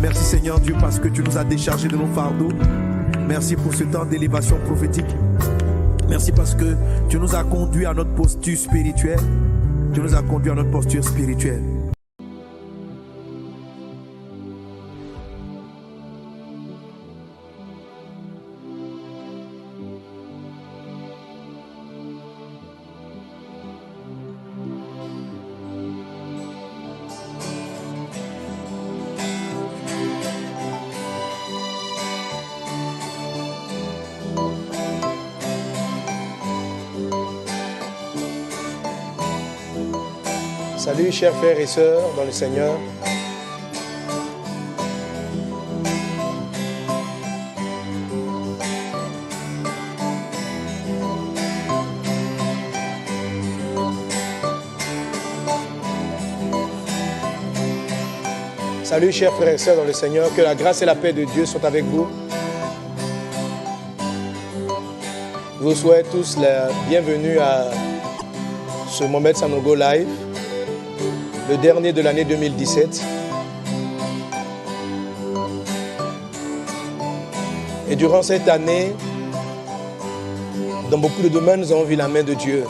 Merci 0.00 0.24
Seigneur 0.24 0.58
Dieu 0.58 0.74
parce 0.80 0.98
que 0.98 1.06
tu 1.06 1.22
nous 1.22 1.38
as 1.38 1.44
déchargés 1.44 1.86
de 1.86 1.94
nos 1.94 2.08
fardeaux. 2.08 2.48
Merci 3.28 3.54
pour 3.54 3.72
ce 3.72 3.84
temps 3.84 4.04
d'élévation 4.04 4.56
prophétique. 4.66 5.06
Merci 6.08 6.32
parce 6.32 6.56
que 6.56 6.74
tu 7.08 7.20
nous 7.20 7.32
as 7.36 7.44
conduits 7.44 7.86
à 7.86 7.94
notre 7.94 8.12
posture 8.16 8.58
spirituelle. 8.58 9.20
Tu 9.94 10.00
nous 10.00 10.16
as 10.16 10.22
conduits 10.22 10.50
à 10.50 10.56
notre 10.56 10.72
posture 10.72 11.04
spirituelle. 11.04 11.62
Salut 40.84 41.12
chers 41.12 41.32
frères 41.36 41.60
et 41.60 41.66
sœurs 41.66 42.02
dans 42.16 42.24
le 42.24 42.32
Seigneur. 42.32 42.76
Salut 58.82 59.12
chers 59.12 59.32
frères 59.34 59.54
et 59.54 59.58
sœurs 59.58 59.76
dans 59.76 59.84
le 59.84 59.92
Seigneur, 59.92 60.34
que 60.34 60.42
la 60.42 60.56
grâce 60.56 60.82
et 60.82 60.86
la 60.86 60.96
paix 60.96 61.12
de 61.12 61.22
Dieu 61.22 61.46
soient 61.46 61.64
avec 61.64 61.84
vous. 61.84 62.08
Je 65.60 65.62
vous 65.62 65.76
souhaite 65.76 66.10
tous 66.10 66.36
la 66.38 66.70
bienvenue 66.88 67.38
à 67.38 67.70
ce 68.90 69.04
Mohamed 69.04 69.36
Sanogo 69.36 69.76
Live, 69.76 70.08
le 71.48 71.56
dernier 71.56 71.92
de 71.92 72.00
l'année 72.00 72.24
2017. 72.24 73.02
Et 77.90 77.96
durant 77.96 78.22
cette 78.22 78.48
année, 78.48 78.92
dans 80.90 80.98
beaucoup 80.98 81.22
de 81.22 81.28
domaines, 81.28 81.60
nous 81.60 81.72
avons 81.72 81.84
vu 81.84 81.96
la 81.96 82.08
main 82.08 82.22
de 82.22 82.34
Dieu. 82.34 82.64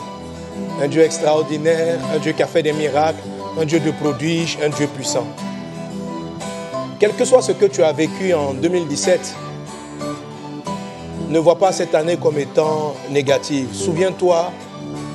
Un 0.81 0.87
Dieu 0.87 1.01
extraordinaire, 1.01 1.99
un 2.15 2.19
Dieu 2.19 2.31
qui 2.31 2.43
a 2.43 2.47
fait 2.47 2.63
des 2.63 2.73
miracles, 2.73 3.21
un 3.59 3.65
Dieu 3.65 3.79
de 3.79 3.91
prodiges, 3.91 4.57
un 4.63 4.69
Dieu 4.69 4.87
puissant. 4.87 5.27
Quel 6.99 7.13
que 7.13 7.25
soit 7.25 7.41
ce 7.41 7.51
que 7.51 7.65
tu 7.65 7.83
as 7.83 7.91
vécu 7.91 8.33
en 8.33 8.53
2017, 8.53 9.35
ne 11.29 11.39
vois 11.39 11.57
pas 11.57 11.71
cette 11.71 11.95
année 11.95 12.17
comme 12.17 12.37
étant 12.37 12.95
négative. 13.09 13.69
Souviens-toi 13.73 14.51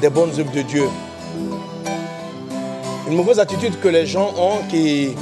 des 0.01 0.11
bonnes 0.11 0.31
œuvres 0.39 0.53
de 0.53 0.63
Dieu. 0.63 0.89
Une 3.09 3.17
mauvaise 3.17 3.39
attitude 3.39 3.81
que 3.81 3.89
les 3.89 4.05
gens 4.05 4.35
ont 4.37 4.59
qui 4.69 5.15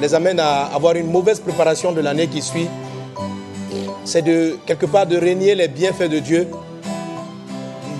les 0.00 0.12
amène 0.12 0.40
à 0.40 0.64
avoir 0.74 0.96
une 0.96 1.06
mauvaise 1.06 1.38
préparation 1.38 1.92
de 1.92 2.00
l'année 2.00 2.26
qui 2.26 2.42
suit, 2.42 2.66
c'est 4.04 4.22
de 4.22 4.58
quelque 4.66 4.86
part 4.86 5.06
de 5.06 5.16
régner 5.16 5.54
les 5.54 5.68
bienfaits 5.68 6.10
de 6.10 6.18
Dieu 6.18 6.48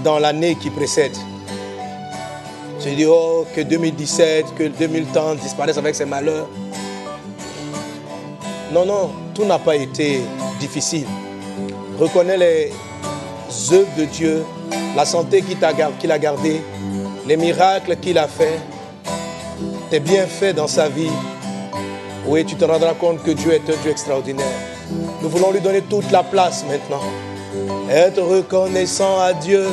dans 0.03 0.19
l'année 0.19 0.57
qui 0.57 0.71
précède. 0.71 1.17
Se 2.81 2.89
dire 2.89 3.11
oh, 3.13 3.47
que 3.55 3.61
2017, 3.61 4.55
que 4.57 4.65
2030 4.65 5.39
disparaissent 5.39 5.79
avec 5.79 5.95
ses 5.95 6.05
malheurs. 6.05 6.49
Non, 8.73 8.85
non, 8.85 9.11
tout 9.35 9.45
n'a 9.45 9.61
pas 9.61 9.77
été 9.77 10.21
difficile. 10.59 11.07
Reconnais 11.97 12.39
les 12.39 12.73
œuvres 13.73 13.95
de 13.97 14.05
Dieu, 14.05 14.45
la 14.97 15.05
santé 15.05 15.43
qu'il 15.43 15.65
a 15.65 16.19
gardée, 16.19 16.61
les 17.29 17.37
miracles 17.37 17.97
qu'il 17.99 18.19
a 18.19 18.27
fait, 18.27 18.59
tes 19.91 20.01
bienfaits 20.01 20.55
dans 20.55 20.67
sa 20.67 20.89
vie. 20.89 21.11
Oui, 22.27 22.45
tu 22.45 22.57
te 22.57 22.65
rendras 22.65 22.95
compte 22.95 23.23
que 23.23 23.31
Dieu 23.31 23.53
est 23.53 23.71
un 23.71 23.77
Dieu 23.83 23.91
extraordinaire. 23.91 24.47
Nous 25.23 25.29
voulons 25.29 25.51
lui 25.51 25.61
donner 25.61 25.83
toute 25.83 26.11
la 26.11 26.23
place 26.23 26.65
maintenant. 26.69 27.01
Être 27.91 28.23
reconnaissant 28.23 29.19
à 29.21 29.33
Dieu. 29.33 29.67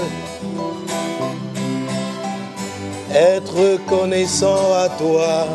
Être 3.13 3.53
reconnaissant 3.53 4.74
à 4.74 4.89
toi. 4.89 5.47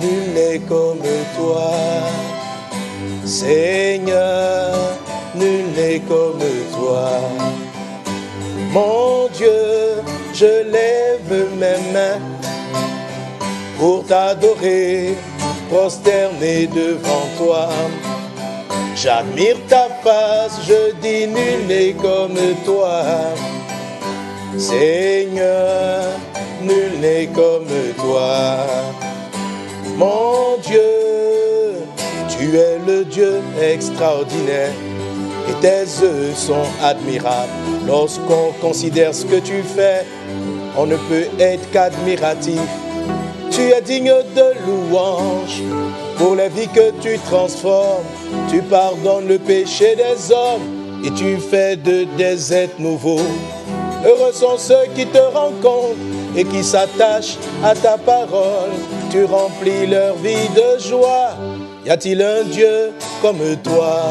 Nul 0.00 0.34
n'est 0.34 0.58
comme 0.60 0.98
toi. 1.36 1.70
Seigneur, 3.24 3.79
je 10.40 10.62
lève 10.72 11.48
mes 11.58 11.92
mains 11.92 12.18
pour 13.78 14.06
t'adorer, 14.06 15.14
prosterné 15.70 16.66
devant 16.66 17.26
toi. 17.36 17.68
J'admire 18.96 19.58
ta 19.68 19.88
face, 20.02 20.60
je 20.66 20.94
dis 21.02 21.26
nul 21.26 21.66
n'est 21.68 21.92
comme 21.92 22.38
toi. 22.64 23.02
Seigneur, 24.56 26.04
nul 26.62 26.92
n'est 27.02 27.26
comme 27.26 27.66
toi. 27.98 28.56
Mon 29.98 30.56
Dieu, 30.62 31.84
tu 32.30 32.56
es 32.56 32.78
le 32.86 33.04
Dieu 33.04 33.42
extraordinaire 33.60 34.72
et 35.50 35.60
tes 35.60 35.84
œuvres 36.02 36.36
sont 36.36 36.68
admirables. 36.82 37.52
Lorsqu'on 37.86 38.52
considère 38.60 39.14
ce 39.14 39.26
que 39.26 39.40
tu 39.40 39.62
fais, 39.62 40.06
on 40.76 40.86
ne 40.86 40.96
peut 40.96 41.26
être 41.38 41.70
qu'admiratif. 41.70 42.60
Tu 43.50 43.62
es 43.62 43.80
digne 43.80 44.12
de 44.36 44.66
louange 44.66 45.62
pour 46.16 46.34
les 46.36 46.48
vies 46.48 46.68
que 46.68 46.90
tu 47.00 47.18
transformes. 47.18 48.04
Tu 48.50 48.62
pardonnes 48.62 49.28
le 49.28 49.38
péché 49.38 49.96
des 49.96 50.32
hommes 50.32 51.04
et 51.04 51.10
tu 51.10 51.36
fais 51.38 51.76
de 51.76 52.04
des 52.16 52.52
êtres 52.52 52.80
nouveaux. 52.80 53.26
Heureux 54.04 54.32
sont 54.32 54.56
ceux 54.56 54.86
qui 54.94 55.06
te 55.06 55.18
rencontrent 55.18 55.96
et 56.36 56.44
qui 56.44 56.62
s'attachent 56.62 57.36
à 57.62 57.74
ta 57.74 57.98
parole. 57.98 58.70
Tu 59.10 59.24
remplis 59.24 59.86
leur 59.86 60.14
vie 60.16 60.48
de 60.54 60.80
joie. 60.80 61.30
Y 61.84 61.90
a-t-il 61.90 62.22
un 62.22 62.44
Dieu 62.44 62.92
comme 63.20 63.56
toi? 63.62 64.02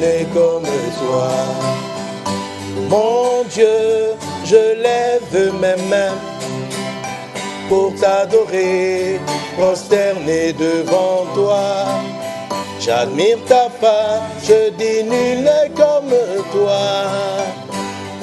N'est 0.00 0.26
comme 0.34 0.64
toi. 1.00 1.30
Mon 2.88 3.44
Dieu, 3.44 4.14
je 4.44 4.82
lève 4.82 5.52
mes 5.60 5.82
mains 5.88 6.18
pour 7.68 7.94
t'adorer, 7.94 9.20
prosterné 9.56 10.52
devant 10.52 11.24
toi. 11.34 11.86
J'admire 12.80 13.38
ta 13.46 13.70
face, 13.80 14.48
je 14.48 14.70
dis 14.70 15.04
nul 15.04 15.44
n'est 15.44 15.70
comme 15.76 16.14
toi. 16.52 16.82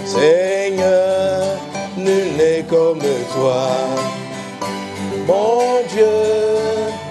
Seigneur, 0.05 1.43
nul 1.97 2.35
n'est 2.37 2.63
comme 2.69 2.99
toi. 3.33 3.69
Mon 5.25 5.81
Dieu, 5.93 6.05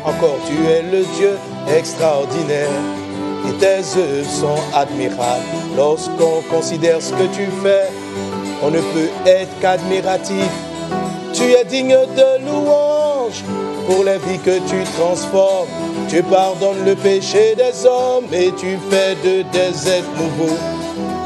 encore 0.04 0.38
tu 0.46 0.66
es 0.66 0.82
le 0.82 1.04
Dieu 1.16 1.38
extraordinaire 1.76 2.68
et 3.48 3.52
tes 3.58 3.98
œuvres 3.98 4.30
sont 4.30 4.60
admirables. 4.74 5.44
Lorsqu'on 5.76 6.42
considère 6.50 7.00
ce 7.00 7.12
que 7.12 7.26
tu 7.34 7.46
fais, 7.62 7.90
on 8.62 8.70
ne 8.70 8.80
peut 8.80 9.10
être 9.26 9.58
qu'admiratif. 9.60 10.50
Tu 11.32 11.44
es 11.52 11.64
digne 11.64 11.96
de 12.16 12.44
louange 12.44 13.44
pour 13.86 14.04
les 14.04 14.18
vies 14.18 14.38
que 14.38 14.58
tu 14.68 14.82
transformes. 14.98 15.68
Tu 16.08 16.22
pardonnes 16.22 16.84
le 16.84 16.94
péché 16.94 17.54
des 17.54 17.86
hommes 17.86 18.26
et 18.32 18.52
tu 18.52 18.78
fais 18.90 19.14
de 19.24 19.42
des 19.42 19.88
êtres 19.88 20.08
nouveaux. 20.16 20.56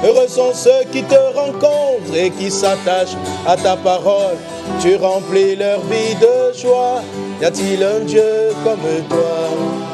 Heureux 0.04 0.28
sont 0.28 0.52
ceux 0.52 0.84
qui 0.90 1.04
te 1.04 1.14
rencontrent 1.14 2.14
et 2.14 2.30
qui 2.30 2.50
s'attachent 2.50 3.16
à 3.46 3.56
ta 3.56 3.76
parole. 3.76 4.36
Tu 4.80 4.96
remplis 4.96 5.54
leur 5.54 5.80
vie 5.82 6.16
de 6.20 6.58
joie. 6.58 7.02
Y 7.40 7.44
a-t-il 7.44 7.82
un 7.82 8.00
Dieu 8.00 8.50
comme 8.64 8.78
toi? 9.08 9.91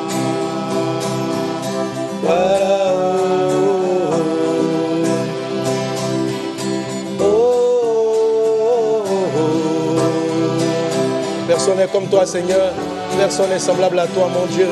Personne 11.46 11.78
n'est 11.78 11.86
comme 11.86 12.06
toi, 12.08 12.26
Seigneur. 12.26 12.72
Personne 13.16 13.50
n'est 13.50 13.58
semblable 13.58 13.98
à 13.98 14.06
toi, 14.06 14.28
mon 14.28 14.46
Dieu. 14.46 14.68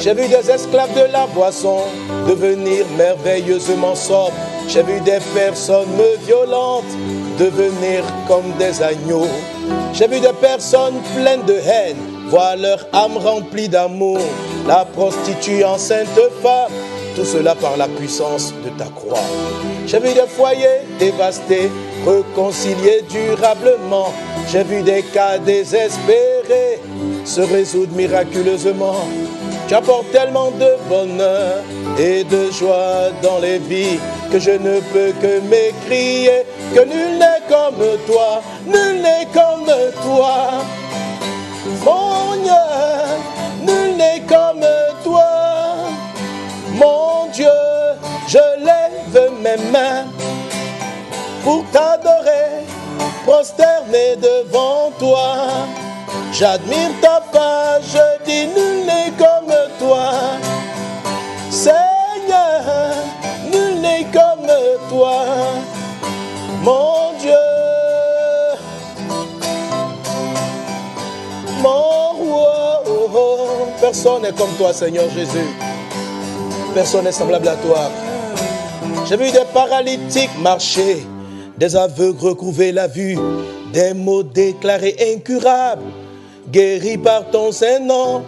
J'ai 0.00 0.14
vu 0.14 0.28
des 0.28 0.50
esclaves 0.50 0.94
de 0.94 1.12
la 1.12 1.26
boisson 1.26 1.80
devenir 2.28 2.84
merveilleusement 2.96 3.94
sobres. 3.94 4.32
J'ai 4.68 4.82
vu 4.82 5.00
des 5.00 5.18
personnes 5.34 5.88
violentes 6.24 6.84
devenir 7.38 8.04
comme 8.26 8.52
des 8.58 8.82
agneaux. 8.82 9.26
J'ai 9.92 10.06
vu 10.06 10.20
des 10.20 10.32
personnes 10.40 11.00
pleines 11.16 11.44
de 11.44 11.54
haine 11.54 12.17
voir 12.28 12.56
leur 12.56 12.86
âme 12.92 13.16
remplie 13.16 13.68
d'amour. 13.68 14.18
La 14.66 14.84
prostituée 14.84 15.64
enceinte 15.64 16.08
femme, 16.42 16.72
tout 17.16 17.24
cela 17.24 17.54
par 17.54 17.76
la 17.76 17.88
puissance 17.88 18.52
de 18.64 18.70
ta 18.70 18.90
croix. 18.90 19.18
J'ai 19.86 19.98
vu 19.98 20.12
des 20.12 20.26
foyers 20.28 20.82
dévastés, 20.98 21.70
réconciliés 22.06 23.02
durablement. 23.10 24.12
J'ai 24.50 24.62
vu 24.62 24.82
des 24.82 25.02
cas 25.02 25.38
désespérés 25.38 26.80
se 27.24 27.40
résoudre 27.40 27.94
miraculeusement. 27.94 29.06
Tu 29.68 29.74
apportes 29.74 30.10
tellement 30.12 30.50
de 30.50 30.76
bonheur 30.88 31.62
et 31.98 32.24
de 32.24 32.50
joie 32.50 33.10
dans 33.22 33.38
les 33.38 33.58
vies 33.58 33.98
que 34.32 34.38
je 34.38 34.52
ne 34.52 34.80
peux 34.92 35.12
que 35.20 35.40
m'écrier 35.40 36.44
que 36.74 36.80
nul 36.80 37.18
n'est 37.18 37.42
comme 37.48 37.84
toi, 38.06 38.42
nul 38.66 39.02
n'est 39.02 39.26
comme 39.34 39.66
toi. 40.02 40.64
Mon 41.84 42.36
Dieu, 42.42 42.52
nul 43.66 43.96
n'est 43.96 44.22
comme 44.26 44.64
toi. 45.04 45.30
Mon 46.74 47.26
Dieu, 47.32 47.58
je 48.26 48.38
lève 48.64 49.30
mes 49.42 49.56
mains 49.70 50.04
pour 51.44 51.64
t'adorer, 51.70 52.64
prosterné 53.26 54.16
devant 54.16 54.90
toi. 54.98 55.36
J'admire 56.32 56.90
ta 57.00 57.20
page, 57.32 57.84
je 57.92 58.24
dis 58.24 58.46
nul 58.46 58.86
n'est 58.86 59.12
comme 59.18 59.54
toi. 59.78 60.10
Seigneur, 61.50 62.62
nul 63.52 63.80
n'est 63.80 64.06
comme 64.12 64.48
toi. 64.88 65.24
Mon 66.62 67.12
Dieu, 67.20 67.57
roi, 71.68 72.82
oh, 72.86 73.10
oh. 73.14 73.66
personne 73.80 74.22
n'est 74.22 74.32
comme 74.32 74.50
toi, 74.58 74.72
Seigneur 74.72 75.08
Jésus. 75.10 75.48
Personne 76.74 77.04
n'est 77.04 77.12
semblable 77.12 77.48
à 77.48 77.56
toi. 77.56 77.90
J'ai 79.08 79.16
vu 79.16 79.30
des 79.30 79.44
paralytiques 79.52 80.38
marcher, 80.40 81.06
des 81.56 81.76
aveugles 81.76 82.20
recouvrer 82.20 82.72
la 82.72 82.86
vue, 82.86 83.18
des 83.72 83.94
mots 83.94 84.22
déclarés 84.22 84.96
incurables, 85.14 85.84
guéris 86.50 86.98
par 86.98 87.30
ton 87.30 87.52
Saint-Nom. 87.52 88.22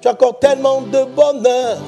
Tu 0.00 0.08
accordes 0.08 0.40
tellement 0.40 0.82
de 0.82 1.04
bonheur 1.14 1.78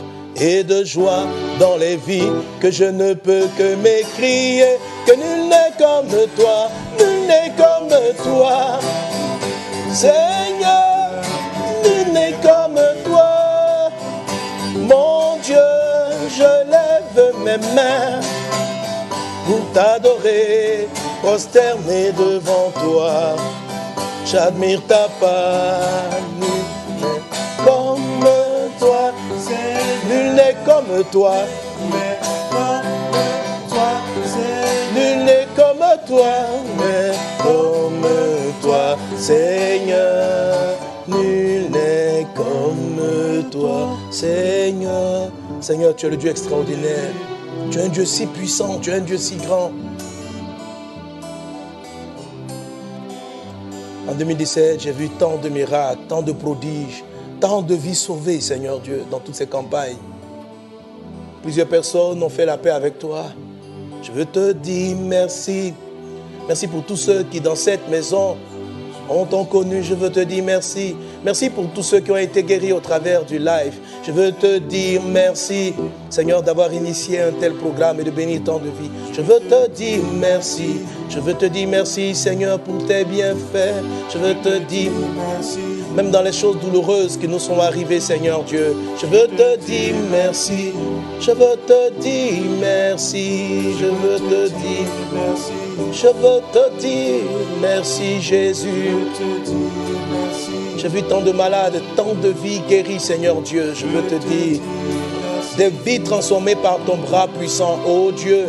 et 0.41 0.63
de 0.63 0.85
joie 0.85 1.25
dans 1.59 1.77
les 1.77 1.97
vies 1.97 2.31
que 2.61 2.71
je 2.71 2.85
ne 2.85 3.15
peux 3.15 3.47
que 3.57 3.75
m'écrier 3.77 4.79
que 5.07 5.13
nul 5.13 5.49
n'est 5.49 5.73
comme 5.79 6.09
toi, 6.37 6.69
nul 6.99 7.27
n'est 7.27 7.53
comme 7.57 7.89
toi. 8.23 8.79
Seigneur, 9.93 10.58
mes 17.49 17.75
mains 17.75 18.21
pour 19.47 19.73
t'adorer, 19.73 20.89
prosterné 21.23 22.13
devant 22.13 22.71
toi. 22.83 23.37
J'admire 24.27 24.83
ta 24.87 25.09
n'est 26.41 26.65
comme 27.65 28.31
toi, 28.79 29.13
nul 30.09 30.35
n'est 30.35 30.57
comme 30.67 31.05
toi, 31.11 31.37
Mais 31.91 32.19
comme 32.51 33.71
toi, 33.71 33.91
nul 34.95 35.25
n'est 35.25 35.49
comme 35.57 35.87
toi, 36.07 36.35
mais 36.79 37.13
comme 37.43 38.09
toi, 38.61 38.97
Seigneur, 39.17 40.77
nul 41.07 41.71
n'est 41.71 42.27
comme 42.35 43.51
toi, 43.51 43.97
Seigneur. 44.11 45.31
Seigneur, 45.61 45.97
tu 45.97 46.07
es 46.07 46.11
le 46.11 46.17
Dieu 46.17 46.31
extraordinaire. 46.31 47.38
Tu 47.71 47.79
es 47.79 47.83
un 47.83 47.89
Dieu 47.89 48.05
si 48.07 48.27
puissant, 48.27 48.79
tu 48.79 48.91
es 48.91 48.95
un 48.95 49.01
Dieu 49.01 49.19
si 49.19 49.37
grand. 49.37 49.73
En 54.09 54.15
2017, 54.15 54.81
j'ai 54.81 54.93
vu 54.93 55.11
tant 55.11 55.37
de 55.37 55.51
miracles, 55.51 56.01
tant 56.09 56.23
de 56.23 56.33
prodiges, 56.33 57.05
tant 57.41 57.61
de 57.61 57.75
vies 57.75 57.95
sauvées, 57.95 58.41
Seigneur 58.41 58.81
Dieu, 58.81 59.05
dans 59.11 59.19
toutes 59.19 59.35
ces 59.35 59.47
campagnes. 59.47 59.99
Plusieurs 61.43 61.69
personnes 61.69 62.23
ont 62.23 62.31
fait 62.31 62.47
la 62.47 62.57
paix 62.57 62.71
avec 62.71 62.99
toi. 62.99 63.27
Je 64.03 64.13
veux 64.13 64.25
te 64.25 64.53
dire 64.53 64.97
merci. 64.97 65.75
Merci 66.47 66.69
pour 66.69 66.85
tous 66.85 66.97
ceux 66.97 67.25
qui, 67.25 67.41
dans 67.41 67.55
cette 67.55 67.89
maison, 67.91 68.37
ont 69.11 69.45
connu. 69.45 69.83
Je 69.83 69.95
veux 69.95 70.11
te 70.11 70.21
dire 70.21 70.43
merci. 70.43 70.97
Merci 71.25 71.51
pour 71.51 71.69
tous 71.75 71.83
ceux 71.83 72.01
qui 72.01 72.11
ont 72.11 72.17
été 72.17 72.43
guéris 72.43 72.73
au 72.73 72.81
travers 72.81 73.25
du 73.25 73.39
live. 73.39 73.75
Je 74.05 74.13
veux 74.13 74.33
te 74.33 74.59
dire 74.59 75.03
merci, 75.07 75.75
Seigneur, 76.09 76.43
d'avoir 76.43 76.73
initié 76.73 77.21
un 77.21 77.33
tel 77.33 77.55
programme 77.55 78.01
et 78.01 78.05
de 78.05 78.11
bénir 78.11 78.41
tant 78.45 78.59
de 78.59 78.65
vies. 78.69 78.91
Je 79.13 79.21
veux 79.21 79.41
te 79.41 79.69
dire 79.71 80.01
merci. 80.15 80.81
Je 81.11 81.21
veux 81.21 81.35
te 81.35 81.47
dire 81.47 81.69
merci, 81.69 82.15
Seigneur, 82.15 82.59
pour 82.61 82.87
tes 82.87 83.05
bienfaits. 83.05 83.83
Je 84.13 84.19
veux 84.19 84.35
te 84.37 84.59
dire 84.61 84.93
merci. 85.17 85.59
même 85.95 86.11
dans 86.11 86.23
les 86.23 86.33
choses 86.33 86.59
douloureuses 86.61 87.17
qui 87.17 87.29
nous 87.29 87.39
sont 87.39 87.59
arrivées, 87.61 88.01
Seigneur 88.01 88.43
Dieu. 88.45 88.75
Je 89.01 89.07
veux 89.07 89.27
te 89.27 89.57
dire 89.65 89.95
merci. 90.11 90.73
Je 91.21 91.31
veux 91.33 91.57
te 91.67 91.93
dire 92.01 92.43
merci. 92.61 93.75
Je 93.81 93.87
veux 93.87 94.19
te 94.19 94.49
dire 94.49 94.89
Merci. 95.13 95.53
je 95.93 96.07
veux 96.07 96.41
te 96.53 96.81
dire 96.81 97.23
merci 97.61 98.21
Jésus. 98.21 98.69
Je 98.69 99.19
te 99.19 99.45
dis 99.45 99.57
merci. 100.13 100.58
J'ai 100.79 100.89
vu 100.89 101.03
tant 101.03 101.21
de 101.21 101.33
malades, 101.33 101.83
tant 101.97 102.15
de 102.15 102.29
vies 102.29 102.61
guéries, 102.69 103.01
Seigneur 103.01 103.41
Dieu. 103.43 103.75
Je 103.75 103.85
veux 103.87 104.03
te 104.03 104.15
dire 104.15 104.61
des 105.57 105.71
vies 105.85 106.01
transformées 106.01 106.55
par 106.55 106.79
ton 106.87 106.97
bras 106.97 107.27
puissant, 107.27 107.81
oh 107.85 108.13
Dieu. 108.13 108.45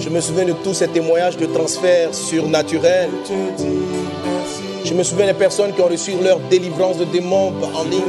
Je 0.00 0.08
me 0.08 0.20
souviens 0.20 0.46
de 0.46 0.52
tous 0.64 0.74
ces 0.74 0.88
témoignages 0.88 1.36
de 1.36 1.46
transfert 1.46 2.12
surnaturel. 2.12 3.08
Je 4.84 4.94
me 4.94 5.02
souviens 5.04 5.26
des 5.26 5.34
personnes 5.34 5.72
qui 5.72 5.80
ont 5.80 5.86
reçu 5.86 6.12
leur 6.22 6.40
délivrance 6.50 6.98
de 6.98 7.04
démons 7.04 7.52
en 7.74 7.84
ligne. 7.84 8.02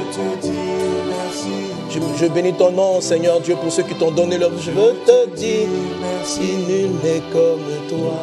Je. 1.91 1.99
Je, 2.17 2.25
bénis 2.27 2.53
ton 2.53 2.71
nom, 2.71 3.01
Seigneur 3.01 3.39
Dieu, 3.41 3.55
pour 3.55 3.71
ceux 3.71 3.83
qui 3.83 3.95
t'ont 3.95 4.11
donné 4.11 4.37
leur. 4.37 4.51
Je 4.59 4.71
veux 4.71 4.95
te 5.05 5.29
dire 5.35 5.67
Merci. 6.01 6.39
si 6.41 6.71
nul 6.71 6.91
n'est 7.03 7.21
comme 7.31 7.59
toi. 7.89 8.13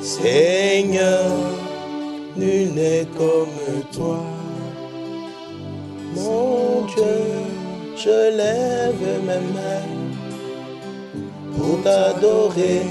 Seigneur, 0.00 1.30
nul 2.40 2.72
n'est 2.74 3.06
comme 3.18 3.60
toi. 3.92 4.24
Mon 6.16 6.86
Dieu, 6.92 7.20
je 7.96 8.18
lève 8.40 9.04
mes 9.28 9.44
mains 9.54 9.92
pour 11.56 11.82
t'adorer, 11.84 12.82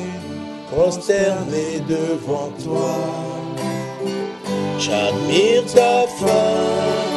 prosterner 0.71 1.71
devant 1.95 2.51
toi. 2.63 2.95
J'admire 4.77 5.65
ta 5.73 6.07
force 6.19 7.08